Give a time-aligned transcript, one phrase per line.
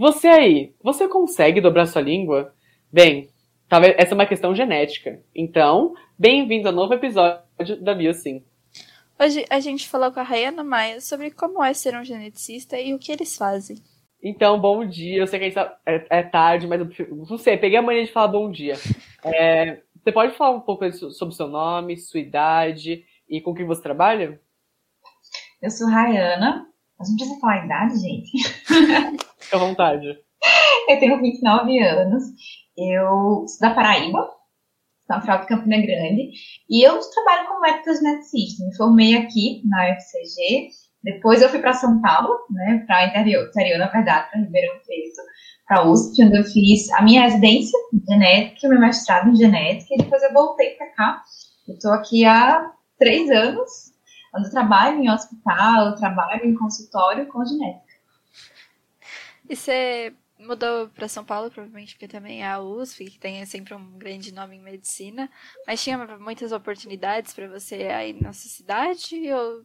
[0.00, 2.54] Você aí, você consegue dobrar sua língua?
[2.90, 3.28] Bem,
[3.68, 5.22] talvez essa é uma questão genética.
[5.34, 8.42] Então, bem-vindo ao novo episódio da BioSim.
[9.20, 12.94] Hoje a gente falou com a Rayana Maia sobre como é ser um geneticista e
[12.94, 13.76] o que eles fazem.
[14.24, 15.20] Então, bom dia.
[15.20, 17.82] Eu sei que a gente tá, é, é, tarde, mas eu não sei, peguei a
[17.82, 18.76] mania de falar bom dia.
[19.22, 23.66] É, você pode falar um pouco sobre o seu nome, sua idade e com quem
[23.66, 24.40] você trabalha?
[25.60, 26.66] Eu sou Rayana.
[26.98, 29.20] A gente precisa falar a idade, gente?
[29.50, 30.06] Fica à vontade.
[30.88, 32.22] Eu tenho 29 anos.
[32.76, 34.30] Eu sou da Paraíba,
[35.08, 36.30] natural de Campina Grande.
[36.68, 38.64] E eu trabalho como médica geneticista.
[38.64, 40.70] Me formei aqui na UFCG
[41.02, 45.22] depois eu fui para São Paulo, né, para interior, interior, na verdade, para Ribeirão Preto,
[45.66, 49.98] para USP, onde eu fiz a minha residência em genética, meu mestrado em genética, e
[49.98, 51.22] depois eu voltei para cá.
[51.66, 53.70] Eu estou aqui há três anos,
[54.36, 57.89] onde eu trabalho em hospital, eu trabalho em consultório com genética.
[59.50, 63.74] E você mudou para São Paulo, provavelmente porque também é a USP, que tem sempre
[63.74, 65.28] um grande nome em medicina,
[65.66, 69.64] mas tinha muitas oportunidades para você aí na sua cidade ou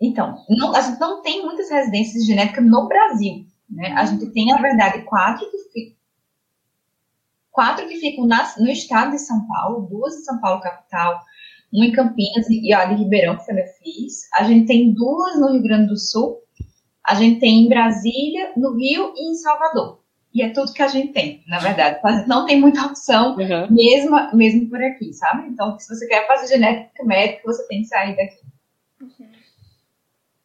[0.00, 3.44] então, não, a gente não tem muitas residências de genética no Brasil.
[3.68, 3.92] Né?
[3.92, 5.96] A gente tem, na verdade, quatro que,
[7.50, 11.20] quatro que ficam no estado de São Paulo, duas em São Paulo, capital,
[11.72, 14.28] uma em Campinas e a de Ribeirão, que também fiz.
[14.34, 16.40] A gente tem duas no Rio Grande do Sul.
[17.08, 20.00] A gente tem em Brasília, no Rio e em Salvador.
[20.34, 22.00] E é tudo que a gente tem, na verdade.
[22.26, 23.70] Não tem muita opção, uhum.
[23.70, 25.48] mesmo, mesmo por aqui, sabe?
[25.48, 28.36] Então, se você quer fazer genética médica, você tem que sair daqui.
[29.00, 29.30] Uhum.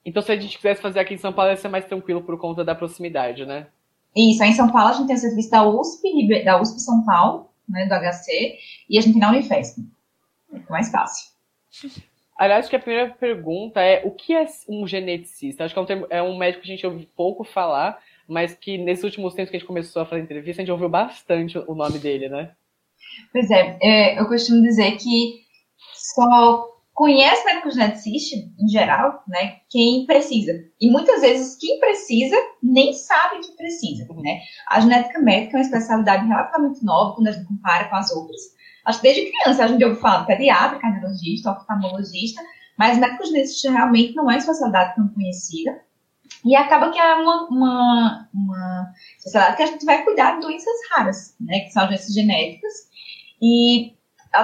[0.05, 2.39] Então, se a gente quisesse fazer aqui em São Paulo, ia ser mais tranquilo por
[2.39, 3.67] conta da proximidade, né?
[4.15, 7.03] Isso, aí em São Paulo a gente tem o serviço da USP, da USP São
[7.03, 8.57] Paulo, né, do HC,
[8.89, 9.81] e a gente tem na Unifesp.
[10.53, 11.29] É mais fácil.
[12.35, 15.63] Aliás, que a primeira pergunta é o que é um geneticista?
[15.63, 18.55] Acho que é um, termo, é um médico que a gente ouve pouco falar, mas
[18.55, 21.57] que nesses últimos tempos que a gente começou a fazer entrevista, a gente ouviu bastante
[21.57, 22.51] o nome dele, né?
[23.31, 25.43] Pois é, é eu costumo dizer que
[25.93, 30.53] só conhece médico geneticista, em geral, né, quem precisa.
[30.79, 34.39] E muitas vezes quem precisa nem sabe que precisa, né?
[34.69, 38.41] A genética médica é uma especialidade relativamente nova quando a gente compara com as outras.
[38.85, 42.41] Acho que desde criança a gente ouve falar pediatra, cardiologista, oftalmologista,
[42.77, 45.81] mas médico geneticista realmente não é uma especialidade tão conhecida.
[46.45, 50.73] E acaba que é uma, uma, uma especialidade que a gente vai cuidar de doenças
[50.91, 52.73] raras, né, que são doenças genéticas.
[53.41, 53.93] E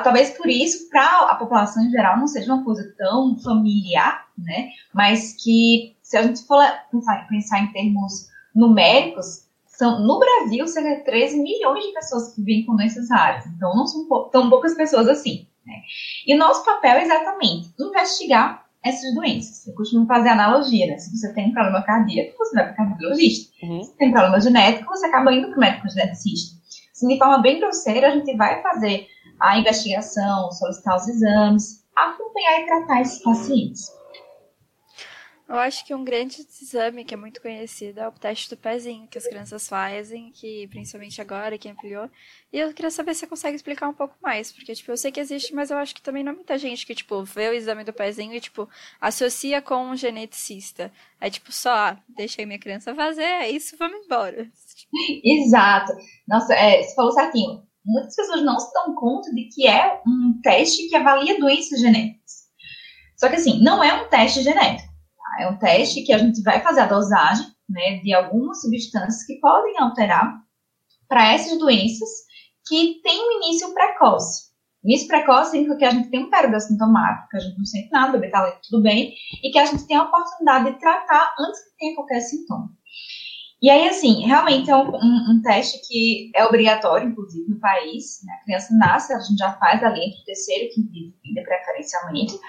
[0.04, 4.70] talvez por isso, para a população em geral, não seja uma coisa tão familiar, né?
[4.94, 10.98] Mas que, se a gente for pensar, pensar em termos numéricos, são, no Brasil, cerca
[10.98, 13.46] de 13 milhões de pessoas que vivem com doenças raras.
[13.48, 15.48] Então, não são tão poucas pessoas assim.
[15.66, 15.74] Né?
[16.28, 19.68] E o nosso papel é exatamente investigar essas doenças.
[19.68, 20.98] Eu costumo fazer analogia, né?
[20.98, 23.54] Se você tem um problema cardíaco, você vai para o cardiologista.
[23.64, 23.84] Uhum.
[23.84, 26.60] Se tem problema genético, você acaba indo para o médico geneticista.
[26.92, 29.08] Assim, de forma bem grosseira, a gente vai fazer
[29.40, 34.00] a investigação, solicitar os exames, acompanhar e tratar esses pacientes.
[35.50, 39.08] Eu acho que um grande exame que é muito conhecido é o teste do pezinho
[39.08, 42.08] que as crianças fazem, que principalmente agora que ampliou.
[42.54, 45.12] E eu queria saber se você consegue explicar um pouco mais, porque tipo, eu sei
[45.12, 47.54] que existe, mas eu acho que também não é muita gente que tipo vê o
[47.54, 48.70] exame do pezinho e tipo
[49.02, 50.92] associa com um geneticista.
[51.20, 54.48] É tipo só, ah, deixei minha criança fazer, é isso, vamos embora.
[55.26, 55.94] Exato.
[56.28, 60.40] Nossa, é, você falou certinho muitas pessoas não se dão conta de que é um
[60.42, 62.50] teste que avalia doenças genéticas.
[63.18, 64.90] Só que assim, não é um teste genético.
[64.90, 65.44] Tá?
[65.44, 69.40] É um teste que a gente vai fazer a dosagem né, de algumas substâncias que
[69.40, 70.42] podem alterar
[71.08, 72.10] para essas doenças
[72.68, 74.50] que têm um início precoce.
[74.84, 77.90] Início precoce significa que a gente tem um período assintomático, que a gente não sente
[77.92, 79.14] nada, o bebê está tudo bem,
[79.44, 82.70] e que a gente tem a oportunidade de tratar antes que tenha qualquer sintoma.
[83.62, 88.22] E aí, assim, realmente é um, um, um, teste que é obrigatório, inclusive, no país.
[88.24, 88.34] Né?
[88.34, 92.40] A criança nasce, a gente já faz ali entre o terceiro e quinto dia, preferencialmente.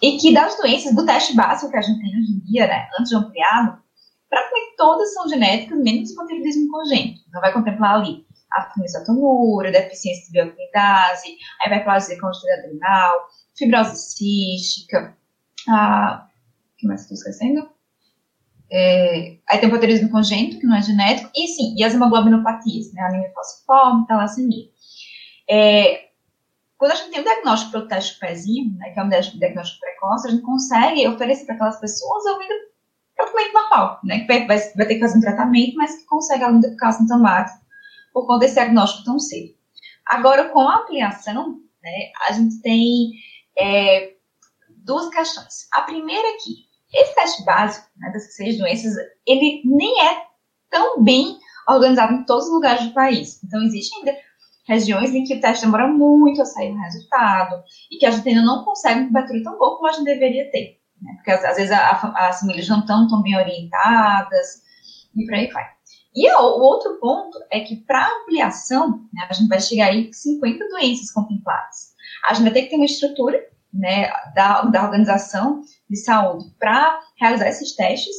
[0.00, 2.88] E que das doenças, do teste básico que a gente tem hoje em dia, né,
[2.98, 3.82] antes de ampliado,
[4.30, 7.20] praticamente todas são genéticas, menos o hipotiroidismo congênito.
[7.28, 15.16] Então, vai contemplar ali a fenilcetonúria, deficiência de bioquinidase, a hiperplasia congênita adrenal, fibrose cística,
[15.68, 16.28] a...
[16.74, 17.77] o que mais estou esquecendo?
[18.70, 22.92] É, aí tem o hipotireoidismo congênito, que não é genético, e sim, e as hemoglobinopatias,
[22.92, 24.66] né, anemia falciforme, talassemia.
[25.48, 26.08] É,
[26.76, 29.80] quando a gente tem um diagnóstico para o teste pezinho, né, que é um diagnóstico
[29.80, 32.54] precoce, a gente consegue oferecer para aquelas pessoas a vida
[33.16, 36.44] praticamente normal, né, que vai, vai, vai, ter que fazer um tratamento, mas que consegue
[36.44, 37.58] a vida ficar sintomática
[38.12, 39.54] por conta desse diagnóstico tão cedo.
[40.06, 43.12] Agora, com a ampliação, né, a gente tem
[43.58, 44.14] é,
[44.68, 45.68] duas questões.
[45.72, 48.94] A primeira aqui, é Esse teste básico né, das seis doenças,
[49.26, 50.22] ele nem é
[50.70, 51.38] tão bem
[51.68, 53.42] organizado em todos os lugares do país.
[53.44, 54.18] Então, existem ainda
[54.66, 58.28] regiões em que o teste demora muito a sair o resultado e que a gente
[58.28, 60.78] ainda não consegue cobertura tão boa como a gente deveria ter.
[61.00, 61.12] Né?
[61.16, 64.62] Porque às, às vezes a, a, as famílias não estão tão bem orientadas
[65.16, 65.66] e por aí vai.
[66.14, 70.06] E o, o outro ponto é que para ampliação, né, a gente vai chegar aí
[70.06, 71.94] com 50 doenças contempladas.
[72.28, 73.38] A gente vai ter que ter uma estrutura
[73.72, 78.16] né, da, da organização de saúde para realizar esses testes.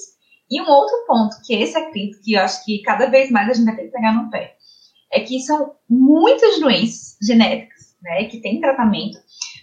[0.50, 3.50] E um outro ponto, que esse é crítico, que eu acho que cada vez mais
[3.50, 4.56] a gente vai ter que pegar no pé,
[5.12, 9.18] é que são muitas doenças genéticas, né, que têm tratamento,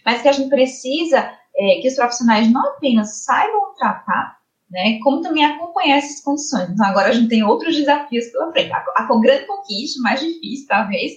[0.04, 4.36] mas que a gente precisa é, que os profissionais não apenas saibam tratar,
[4.70, 6.70] né, como também acompanhar essas condições.
[6.70, 8.72] Então, agora a gente tem outros desafios pela frente.
[8.72, 11.12] A, a grande conquista, mais difícil, talvez,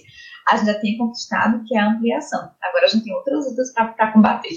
[0.50, 2.50] a gente já tenha conquistado, que é a ampliação.
[2.60, 4.50] Agora a gente tem outras lutas para combater.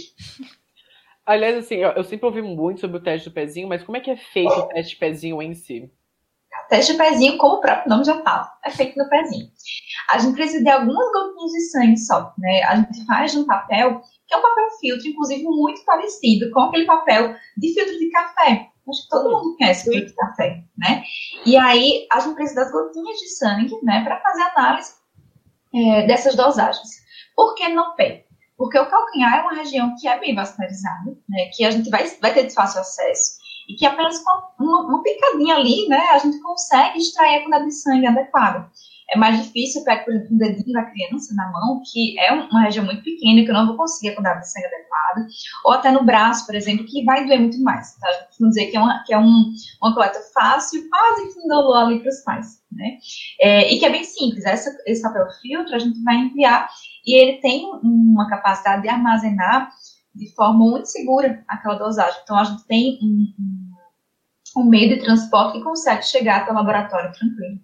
[1.23, 3.99] Aliás, assim, eu, eu, sempre ouvi muito sobre o teste do pezinho, mas como é
[4.01, 5.89] que é feito o teste pezinho em si?
[6.65, 9.47] O teste pezinho, como o próprio nome já fala, é feito no pezinho.
[10.09, 12.63] A gente precisa de algumas gotinhas de sangue só, né?
[12.63, 16.85] A gente faz um papel, que é um papel filtro, inclusive muito parecido com aquele
[16.85, 18.69] papel de filtro de café.
[18.89, 21.03] Acho que todo mundo conhece filtro de café, né?
[21.45, 25.02] E aí, a gente precisa das gotinhas de sangue, né, para fazer análise
[25.73, 26.89] é, dessas dosagens.
[27.35, 28.25] Por que no pé?
[28.57, 32.07] Porque o calcanhar é uma região que é bem vascularizada, né, que a gente vai,
[32.21, 33.37] vai ter de fácil acesso,
[33.67, 37.65] e que apenas com uma, uma picadinha ali, né, a gente consegue extrair a quantidade
[37.65, 38.69] de sangue adequada.
[39.13, 42.63] É mais difícil pegar, por exemplo, um dedinho da criança na mão, que é uma
[42.63, 45.27] região muito pequena, que eu não vou conseguir quantidade de sangue adequada,
[45.65, 47.95] ou até no braço, por exemplo, que vai doer muito mais.
[48.00, 48.07] Tá?
[48.39, 52.00] Vamos dizer que é, uma, que é um, uma coleta fácil, quase que indolor ali
[52.00, 52.63] para os pais.
[52.71, 52.98] Né?
[53.39, 54.45] É, e que é bem simples.
[54.45, 56.68] Essa, esse papel filtro a gente vai enviar
[57.06, 59.69] e ele tem uma capacidade de armazenar
[60.15, 62.19] de forma muito segura aquela dosagem.
[62.24, 66.56] Então, a gente tem um, um, um meio de transporte que consegue chegar até o
[66.56, 67.60] laboratório tranquilo.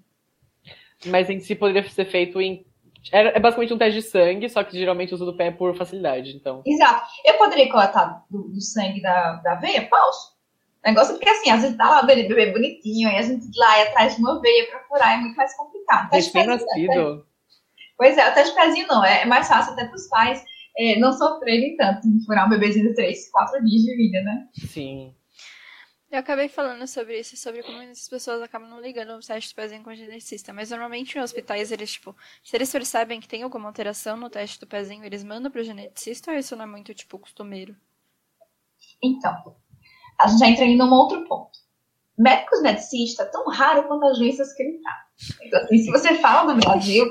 [1.05, 2.65] Mas em si poderia ser feito em.
[3.11, 6.61] É basicamente um teste de sangue, só que geralmente usa do pé por facilidade, então.
[6.65, 7.07] Exato.
[7.25, 9.87] Eu poderia coletar do, do sangue da, da veia?
[9.87, 10.37] Posso.
[10.85, 13.87] Negócio porque assim, às vezes tá lá o bebê bonitinho, aí a gente lá e
[13.87, 16.11] atrás de uma veia procurar, é muito mais complicado.
[16.11, 17.15] Recém-nascido.
[17.17, 17.21] Né?
[17.97, 20.43] Pois é, o teste pezinho não, é, é mais fácil até para os pais
[20.77, 24.47] é, não sofrerem tanto em furar um bebezinho de 3, 4 dias de vida, né?
[24.53, 25.13] Sim.
[26.11, 29.55] Eu acabei falando sobre isso, sobre como as pessoas acabam não ligando o teste do
[29.55, 30.51] pezinho com o geneticista.
[30.51, 34.59] Mas normalmente em hospitais, eles, tipo, se eles percebem que tem alguma alteração no teste
[34.59, 37.75] do pezinho, eles mandam pro geneticista ou isso não é muito, tipo, costumeiro?
[39.03, 39.55] Então,
[40.19, 41.59] a gente já entra em um outro ponto.
[42.17, 45.05] Médicos geneticistas tão raro quanto as doenças que ele tá.
[45.43, 47.05] Então, assim, se você fala no Brasil,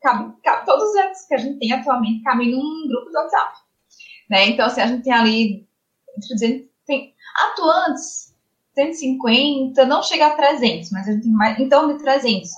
[0.00, 3.58] cabe, cabe, todos os médicos que a gente tem atualmente cabem num grupo do WhatsApp.
[4.30, 4.48] Né?
[4.48, 5.68] Então, assim, a gente tem ali,
[6.40, 6.71] tem
[7.34, 8.32] atuantes,
[8.74, 12.50] 150, não chega a 300, mas gente tem mais, torno de 300.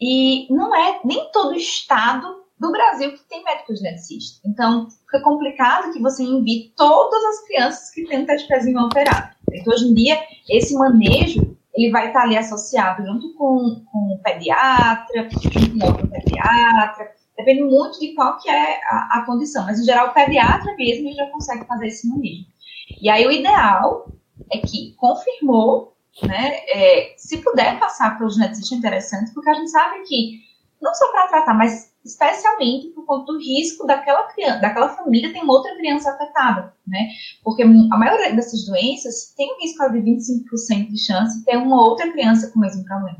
[0.00, 4.40] E não é nem todo estado do Brasil que tem médico geneticista.
[4.46, 9.34] Então, fica complicado que você envie todas as crianças que têm teste pezinho alterado.
[9.52, 10.18] Então, hoje em dia,
[10.48, 16.08] esse manejo, ele vai estar ali associado junto com, com o pediatra, junto com outro
[16.08, 19.64] pediatra, depende muito de qual que é a, a condição.
[19.64, 22.44] Mas, em geral, o pediatra mesmo já consegue fazer esse manejo.
[23.00, 24.10] E aí o ideal
[24.52, 29.70] é que confirmou, né, é, se puder passar para o geneticista interessante, porque a gente
[29.70, 30.40] sabe que
[30.80, 35.46] não só para tratar, mas especialmente por conta do risco daquela criança, daquela família tem
[35.46, 37.08] outra criança afetada, né?
[37.44, 41.82] Porque a maioria dessas doenças tem um risco de 25% de chance de ter uma
[41.82, 43.18] outra criança com o mesmo problema.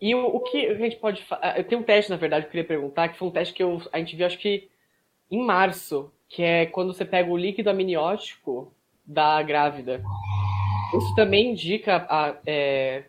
[0.00, 1.58] E o, o que a gente pode fazer?
[1.58, 3.62] Eu tenho um teste, na verdade, que eu queria perguntar, que foi um teste que
[3.62, 4.68] eu, a gente viu, acho que
[5.30, 8.72] em março, que é quando você pega o líquido amniótico
[9.04, 10.02] da grávida.
[10.96, 13.04] Isso também indica a, é,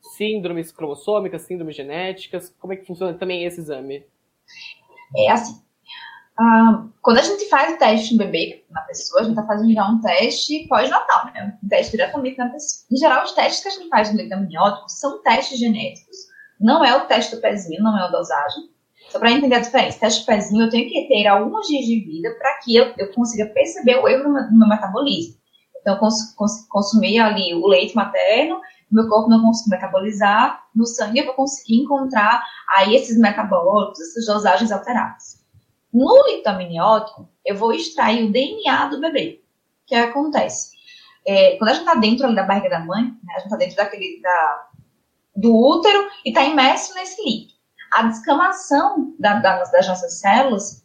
[0.00, 2.54] síndromes cromossômicas, síndromes genéticas.
[2.58, 4.04] Como é que funciona também esse exame?
[5.16, 5.60] É assim.
[6.38, 9.74] Ah, quando a gente faz o teste no bebê, na pessoa, a gente está fazendo
[9.74, 11.58] já um teste pós-natal, né?
[11.62, 12.86] Um teste diretamente na pessoa.
[12.90, 16.09] Em geral, os testes que a gente faz no líquido amniótico são testes genéticos.
[16.60, 18.68] Não é o teste do pezinho, não é a dosagem.
[19.08, 22.30] Só para entender a diferença, teste pezinho, eu tenho que ter alguns dias de vida
[22.38, 25.40] para que eu, eu consiga perceber o erro no meu, no meu metabolismo.
[25.80, 31.20] Então, cons, cons, consumir ali o leite materno, meu corpo não consegue metabolizar, no sangue
[31.20, 32.44] eu vou conseguir encontrar
[32.76, 35.40] aí esses metabólitos, essas dosagens alteradas.
[35.92, 39.42] No líquido amniótico, eu vou extrair o DNA do bebê.
[39.82, 40.70] O que acontece?
[41.26, 43.76] É, quando a gente está dentro da barriga da mãe, né, a gente está dentro
[43.76, 44.68] daquele, da,
[45.40, 50.84] do útero e está imerso nesse líquido a descamação da, das, das nossas células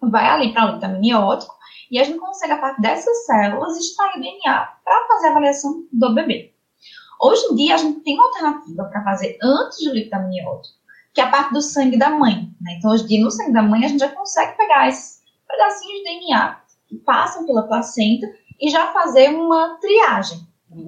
[0.00, 1.54] vai ali para o líquido amniótico
[1.90, 6.14] e a gente consegue, a partir dessas células, extrair DNA para fazer a avaliação do
[6.14, 6.52] bebê.
[7.20, 10.74] Hoje em dia, a gente tem uma alternativa para fazer antes do líquido amniótico,
[11.12, 12.50] que é a parte do sangue da mãe.
[12.60, 12.76] Né?
[12.78, 15.98] Então, hoje em dia, no sangue da mãe, a gente já consegue pegar esses pedacinhos
[15.98, 18.26] de DNA que passam pela placenta
[18.60, 20.46] e já fazer uma triagem?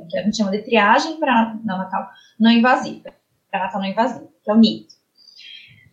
[0.09, 3.13] Que a gente chama de triagem para natal não invasiva,
[3.51, 4.89] para natal não invasiva, que é o NIT.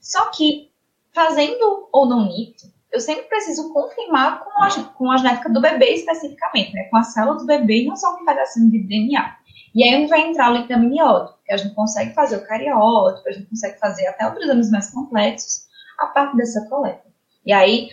[0.02, 0.72] Só que,
[1.14, 5.96] fazendo ou não NIT, eu sempre preciso confirmar com a, com a genética do bebê
[5.96, 6.84] especificamente, né?
[6.86, 9.38] com a célula do bebê e não só um pedacinho de DNA.
[9.74, 13.32] E aí vai entrar o líquido amniótico, que a gente consegue fazer o cariótipo, a
[13.32, 17.04] gente consegue fazer até outros exames mais complexos a partir dessa coleta.
[17.44, 17.90] E aí,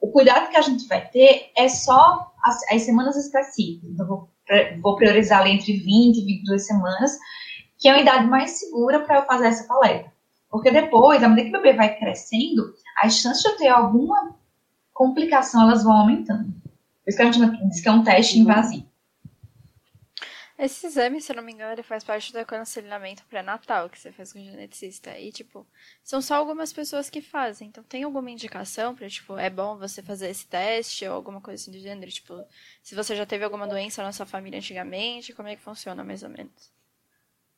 [0.00, 3.90] o cuidado que a gente vai ter é só as, as semanas específicas.
[3.90, 4.28] Então, vou,
[4.82, 7.18] vou priorizar ali entre 20 e 22 semanas,
[7.78, 10.12] que é uma idade mais segura para eu fazer essa coleta.
[10.50, 12.72] Porque depois, à medida que o bebê vai crescendo,
[13.02, 14.36] as chances de eu ter alguma
[14.92, 16.44] complicação, elas vão aumentando.
[16.44, 18.86] Por isso que a gente diz que é um teste invasivo.
[20.56, 24.12] Esse exame, se eu não me engano, ele faz parte do aconselhamento pré-natal que você
[24.12, 25.18] fez com o geneticista.
[25.18, 25.66] E, tipo,
[26.02, 27.68] são só algumas pessoas que fazem.
[27.68, 31.60] Então, tem alguma indicação para, tipo, é bom você fazer esse teste ou alguma coisa
[31.60, 32.10] assim do gênero?
[32.10, 32.44] Tipo,
[32.82, 36.22] se você já teve alguma doença na sua família antigamente, como é que funciona mais
[36.22, 36.72] ou menos?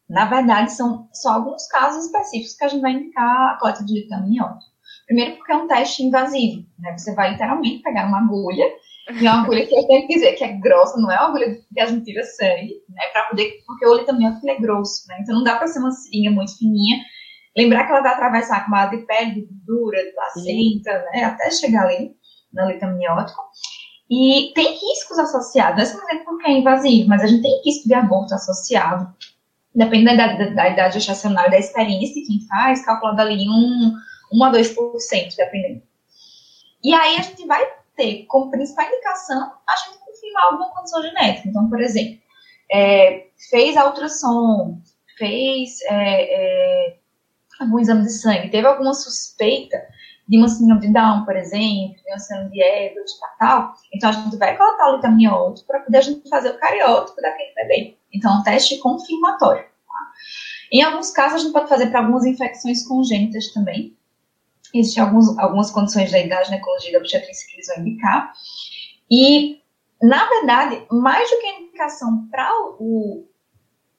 [0.09, 3.93] Na verdade, são só alguns casos específicos que a gente vai indicar a coleta de
[3.93, 4.73] líquido amniótico.
[5.05, 6.97] Primeiro porque é um teste invasivo, né?
[6.97, 8.65] Você vai literalmente pegar uma agulha
[9.09, 11.29] e é uma agulha que eu tenho que dizer que é grossa, não é uma
[11.29, 13.07] agulha que a gente tira sangue, né?
[13.13, 15.19] Pra poder, porque o litamniótico é grosso, né?
[15.21, 17.05] Então não dá para ser uma seringa muito fininha.
[17.57, 21.25] Lembrar que ela vai atravessar a camada de pele, de de placenta, né?
[21.25, 22.11] Até chegar ali
[22.53, 23.43] no litamniótico.
[24.11, 27.89] E tem riscos associados, não é simplesmente porque é invasivo, mas a gente tem risco
[27.89, 29.13] de aborto associado.
[29.75, 33.93] Depende da, da, da idade gestacional, da experiência de quem faz, calculado ali um,
[34.33, 35.83] 1 a 2%, dependendo.
[36.83, 37.63] E aí a gente vai
[37.97, 41.49] ter como principal indicação a gente confirmar alguma condição genética.
[41.49, 42.19] Então, por exemplo,
[42.71, 44.81] é, fez a ultrassom,
[45.17, 46.97] fez é, é,
[47.61, 49.77] algum exame de sangue, teve alguma suspeita
[50.29, 54.11] de uma síndrome de Down, por exemplo, de uma síndrome de Everett e tal, então
[54.11, 57.97] a gente vai coletar o litamiótico para poder a gente fazer o cariótipo daquele bebê.
[58.13, 59.63] Então, é um teste confirmatório.
[59.63, 60.13] Tá?
[60.73, 63.97] Em alguns casos, a gente pode fazer para algumas infecções congênitas também,
[64.79, 68.33] Existem alguns, algumas condições da idade, ginecologia da obstetrícia que eles vão indicar.
[69.11, 69.61] E,
[70.03, 73.27] na verdade, mais do que a indicação para o,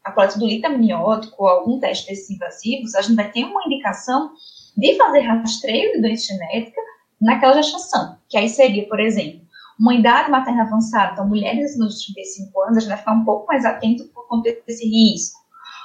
[0.03, 3.65] a coleta do líquido amniótico ou algum teste desses invasivos, a gente vai ter uma
[3.65, 4.31] indicação
[4.75, 6.81] de fazer rastreio de doença genética
[7.19, 9.41] naquela gestação, que aí seria, por exemplo,
[9.79, 13.47] uma idade materna avançada, então mulheres nos 35 anos, a gente vai ficar um pouco
[13.47, 15.39] mais atento por conta desse risco.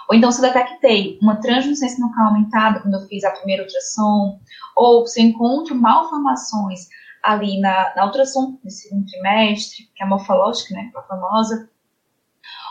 [0.08, 4.40] Ou então, se eu detectei uma translucência nucal aumentada quando eu fiz a primeira ultrassom,
[4.76, 6.88] ou se eu encontro malformações
[7.22, 11.70] ali na, na ultrassom do segundo trimestre, que é a morfológica, né, a famosa,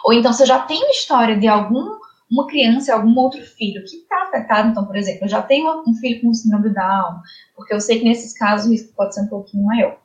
[0.03, 3.97] ou então se eu já tenho história de algum uma criança, algum outro filho que
[3.97, 7.19] está afetado, então, por exemplo, eu já tenho um filho com síndrome Down,
[7.55, 9.97] porque eu sei que nesses casos o risco pode ser um pouquinho maior.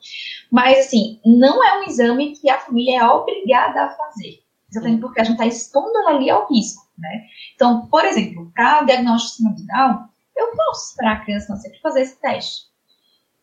[0.51, 5.21] Mas, assim, não é um exame que a família é obrigada a fazer, exatamente porque
[5.21, 7.27] a gente está expondo ela ali ao risco, né?
[7.55, 11.81] Então, por exemplo, para diagnóstico de de Down, eu posso esperar a criança nascer para
[11.81, 12.67] fazer esse teste.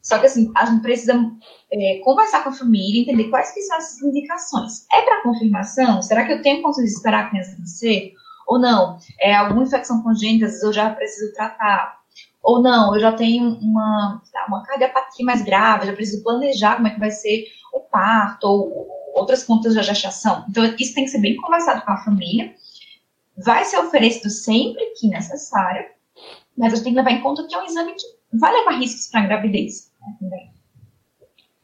[0.01, 1.13] Só que assim, a gente precisa
[1.71, 4.85] é, conversar com a família, entender quais que são essas indicações.
[4.91, 6.01] É para confirmação?
[6.01, 8.11] Será que eu tenho condições de esperar a criança nascer?
[8.45, 8.97] Ou não?
[9.21, 12.01] É alguma infecção congênita, às vezes eu já preciso tratar.
[12.43, 16.91] Ou não, eu já tenho uma, uma cardiopatia mais grave, já preciso planejar como é
[16.91, 20.43] que vai ser o parto, ou outras contas da gestação.
[20.49, 22.53] Então, isso tem que ser bem conversado com a família.
[23.37, 25.89] Vai ser oferecido sempre que necessário,
[26.57, 28.05] mas a gente tem que levar em conta que é um exame que
[28.37, 30.49] vai levar riscos para a gravidez né,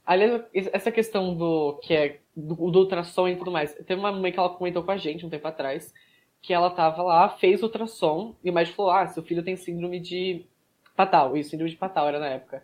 [0.05, 3.73] Aliás, essa questão do que é do, do ultrassom e tudo mais.
[3.75, 5.93] Teve uma mãe que ela comentou com a gente um tempo atrás
[6.41, 9.99] que ela tava lá, fez ultrassom e o médico falou: "Ah, seu filho tem síndrome
[9.99, 10.47] de
[10.95, 11.37] Patal".
[11.37, 12.63] Isso, síndrome de Patal era na época.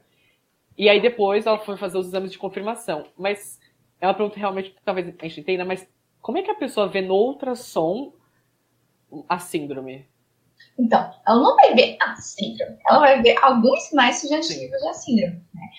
[0.75, 3.05] E aí depois ela foi fazer os exames de confirmação.
[3.15, 3.59] Mas
[4.01, 5.87] ela pergunta realmente, talvez a gente entenda, mas
[6.21, 8.13] como é que a pessoa vê no ultrassom
[9.29, 10.07] a síndrome?
[10.77, 15.41] Então, ela não vai ver a síndrome, ela vai ver alguns sinais sugestivos da síndrome.
[15.53, 15.69] Né?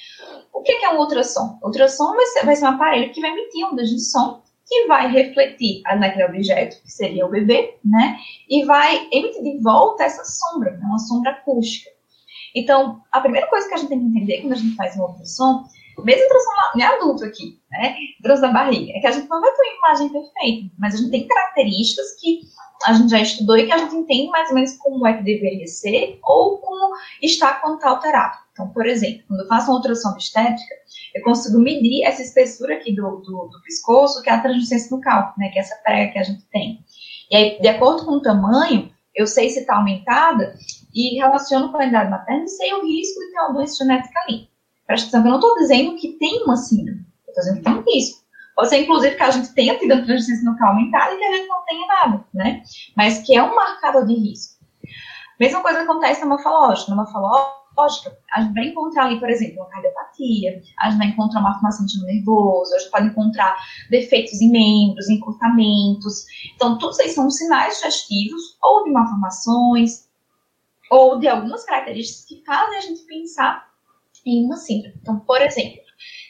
[0.53, 1.59] O que é um ultrassom?
[1.63, 4.87] O ultrassom vai ser, vai ser um aparelho que vai emitir ondas de som que
[4.87, 8.19] vai refletir naquele objeto, que seria o bebê, né?
[8.49, 10.85] E vai emitir de volta essa sombra, né?
[10.85, 11.89] uma sombra acústica.
[12.55, 15.03] Então, a primeira coisa que a gente tem que entender quando a gente faz um
[15.03, 15.65] ultrassom,
[16.05, 17.97] mesmo ultrassom em adulto aqui, né?
[18.19, 20.99] Ultrassom da barriga, é que a gente não vai ter uma imagem perfeita, mas a
[20.99, 22.41] gente tem características que
[22.85, 25.25] a gente já estudou e que a gente entende mais ou menos como é que
[25.25, 28.37] deveria ser ou como está quando está alterado.
[28.53, 30.75] Então, por exemplo, quando eu faço uma ultrassom obstétrica,
[31.15, 35.35] eu consigo medir essa espessura aqui do, do, do pescoço, que é a translucência nucal,
[35.39, 36.85] né, que é essa prega que a gente tem.
[37.31, 40.55] E aí, de acordo com o tamanho, eu sei se está aumentada
[40.95, 44.21] e relaciono com a idade materna e sei o risco de ter uma doença genética
[44.21, 44.49] ali.
[44.87, 47.65] Presta atenção que eu não estou dizendo que tem uma síndrome, eu estou dizendo que
[47.65, 48.27] tem um risco.
[48.55, 51.37] Pode ser, inclusive, que a gente tenha tido a translucência nucal aumentada e que a
[51.37, 52.63] gente não tenha nada, né?
[52.97, 54.57] Mas que é um marcador de risco.
[55.39, 56.91] Mesma coisa acontece na morfológica.
[56.91, 61.41] Na morfológica, a gente vai encontrar ali, por exemplo, uma cardiopatia, a gente vai encontrar
[61.41, 63.57] uma formação de nervoso, a gente pode encontrar
[63.91, 66.25] defeitos em membros, encurtamentos.
[66.55, 70.07] Então, todos esses são sinais digestivos ou de malformações
[70.91, 73.69] ou de algumas características que fazem a gente pensar
[74.27, 74.95] em uma síndrome.
[75.01, 75.81] Então, por exemplo,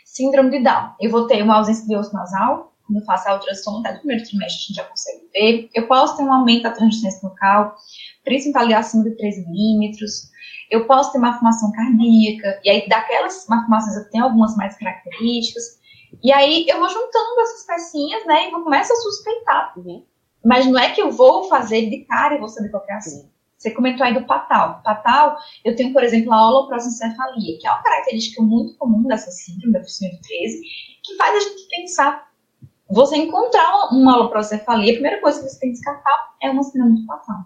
[0.04, 0.92] síndrome de Down.
[1.00, 3.98] Eu vou ter uma ausência de osso nasal, quando eu faço a ultrassom, até no
[3.98, 5.70] primeiro trimestre a gente já consegue ver.
[5.74, 7.74] Eu posso ter um aumento da translucência local,
[8.24, 10.30] principalmente acima de 3 milímetros.
[10.70, 15.80] Eu posso ter uma formação cardíaca, e aí daquelas malformações eu tenho algumas mais características.
[16.22, 19.72] E aí eu vou juntando essas pecinhas, né, e vou começar a suspeitar.
[19.76, 20.04] Uhum.
[20.44, 23.28] Mas não é que eu vou fazer de cara e vou saber qual é assim.
[23.66, 24.80] Você comentou aí do patal.
[24.85, 29.73] Patal, eu tenho, por exemplo, a holoprosencefalia, que é uma característica muito comum dessa síndrome
[29.73, 30.62] da de 13,
[31.02, 32.30] que faz a gente pensar.
[32.88, 37.00] Você encontrar uma holoprosencefalia, a primeira coisa que você tem que descartar é uma síndrome
[37.00, 37.44] do patal.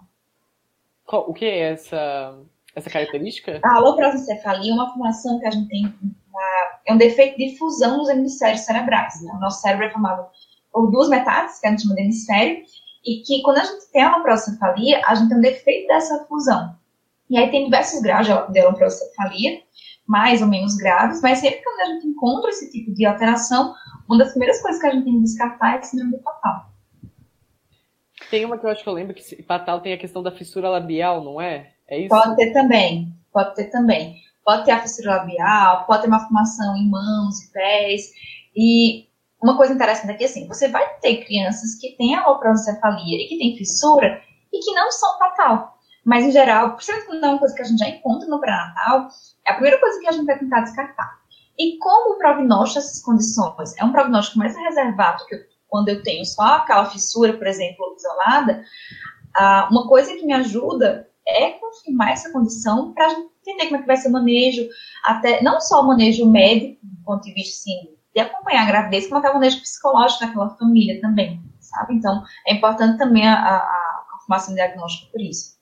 [1.27, 2.37] O que é essa,
[2.75, 3.59] essa característica?
[3.63, 5.85] A holoprosencefalia é uma formação que a gente tem,
[6.29, 9.19] uma, é um defeito de fusão nos hemisférios cerebrais.
[9.23, 9.31] Né?
[9.33, 10.27] O nosso cérebro é formado
[10.71, 12.63] por duas metades, que a gente chama de hemisfério,
[13.05, 16.75] e que quando a gente tem uma procefalia, a gente tem um defeito dessa fusão.
[17.29, 19.61] E aí tem diversos graus de procefalia,
[20.07, 23.73] mais ou menos graves, mas sempre que a gente encontra esse tipo de alteração,
[24.07, 26.69] uma das primeiras coisas que a gente tem que descartar é a síndrome do patal.
[28.29, 30.69] Tem uma que eu acho que eu lembro que patal tem a questão da fissura
[30.69, 31.71] labial, não é?
[31.87, 32.09] É isso?
[32.09, 34.21] Pode ter também, pode ter também.
[34.43, 38.11] Pode ter a fissura labial, pode ter uma formação em mãos e pés.
[38.55, 39.07] E
[39.41, 43.57] uma coisa interessante aqui, assim, você vai ter crianças que têm aloprosencefalia e que têm
[43.57, 44.21] fissura
[44.53, 45.77] e que não são fatal.
[46.05, 49.07] Mas, em geral, principalmente quando é uma coisa que a gente já encontra no pré-natal,
[49.47, 51.21] é a primeira coisa que a gente vai tentar descartar.
[51.57, 55.35] E como o prognóstico dessas condições é um prognóstico mais reservado que
[55.67, 58.63] quando eu tenho só aquela fissura, por exemplo, isolada,
[59.69, 63.97] uma coisa que me ajuda é confirmar essa condição para entender como é que vai
[63.97, 64.67] ser o manejo,
[65.05, 69.07] até não só o manejo médico, do ponto de vista assim, de acompanhar a gravidez,
[69.07, 71.95] como até o manejo psicológico daquela família também, sabe?
[71.95, 75.60] Então, é importante também a, a, a formação diagnóstica por isso.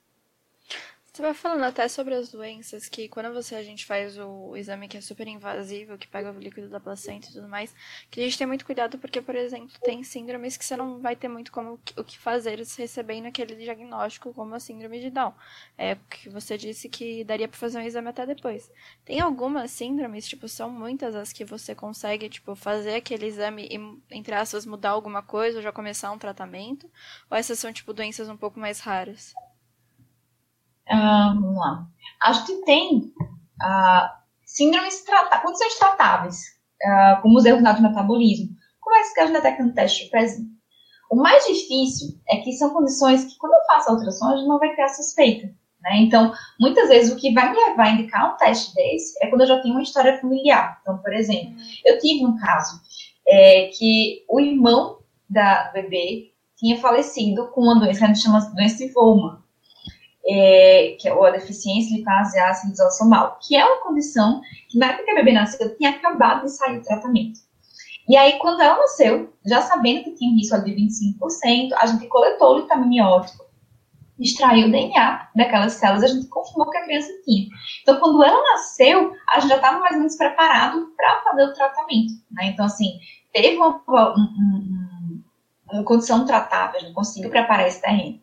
[1.20, 4.88] Você vai falando até sobre as doenças que quando você a gente faz o, exame
[4.88, 7.76] que é super invasivo, que pega o líquido da placenta e tudo mais,
[8.10, 11.18] que a gente tem muito cuidado porque, por exemplo, tem síndromes que você não vai
[11.18, 15.34] ter muito como o que fazer recebendo aquele diagnóstico como a síndrome de Down.
[15.78, 18.72] É que você disse que daria para fazer um exame até depois.
[19.04, 24.16] Tem algumas síndromes, tipo, são muitas as que você consegue, tipo, fazer aquele exame e,
[24.16, 26.90] entre aspas, mudar alguma coisa ou já começar um tratamento?
[27.30, 29.36] Ou essas são, tipo, doenças um pouco mais raras?
[30.92, 31.88] Uh, vamos lá.
[32.22, 33.14] A gente tem
[33.62, 34.10] uh,
[34.46, 35.06] síndromes,
[35.44, 36.38] condições tratáveis,
[36.84, 38.50] uh, como os erros de metabolismo.
[38.80, 40.50] Como é que a gente detecta no teste de pezinho?
[41.12, 44.48] O mais difícil é que são condições que, quando eu faço a ultrassom, a gente
[44.48, 45.48] não vai a suspeita.
[45.82, 45.98] Né?
[46.02, 49.42] Então, muitas vezes, o que vai me levar a indicar um teste desse é quando
[49.42, 50.80] eu já tenho uma história familiar.
[50.82, 52.80] Então, por exemplo, eu tive um caso
[53.28, 55.00] é, que o irmão
[55.30, 59.40] da bebê tinha falecido com uma doença que a gente chama doença de Volman
[60.30, 65.06] é, que é a deficiência lipase ácida desossomal, que é uma condição que na época
[65.06, 67.40] que a bebê nasceu tinha acabado de sair do tratamento.
[68.08, 72.08] E aí, quando ela nasceu, já sabendo que tinha um risco de 25%, a gente
[72.08, 73.44] coletou o vitaminiótico,
[74.20, 77.48] extraiu o DNA daquelas células, a gente confirmou que a criança tinha.
[77.82, 81.54] Então, quando ela nasceu, a gente já estava mais ou menos preparado para fazer o
[81.54, 82.14] tratamento.
[82.32, 82.48] Né?
[82.48, 83.00] Então, assim,
[83.32, 85.24] teve uma, uma, uma,
[85.72, 88.20] uma condição tratável, a gente conseguiu preparar esse terreno.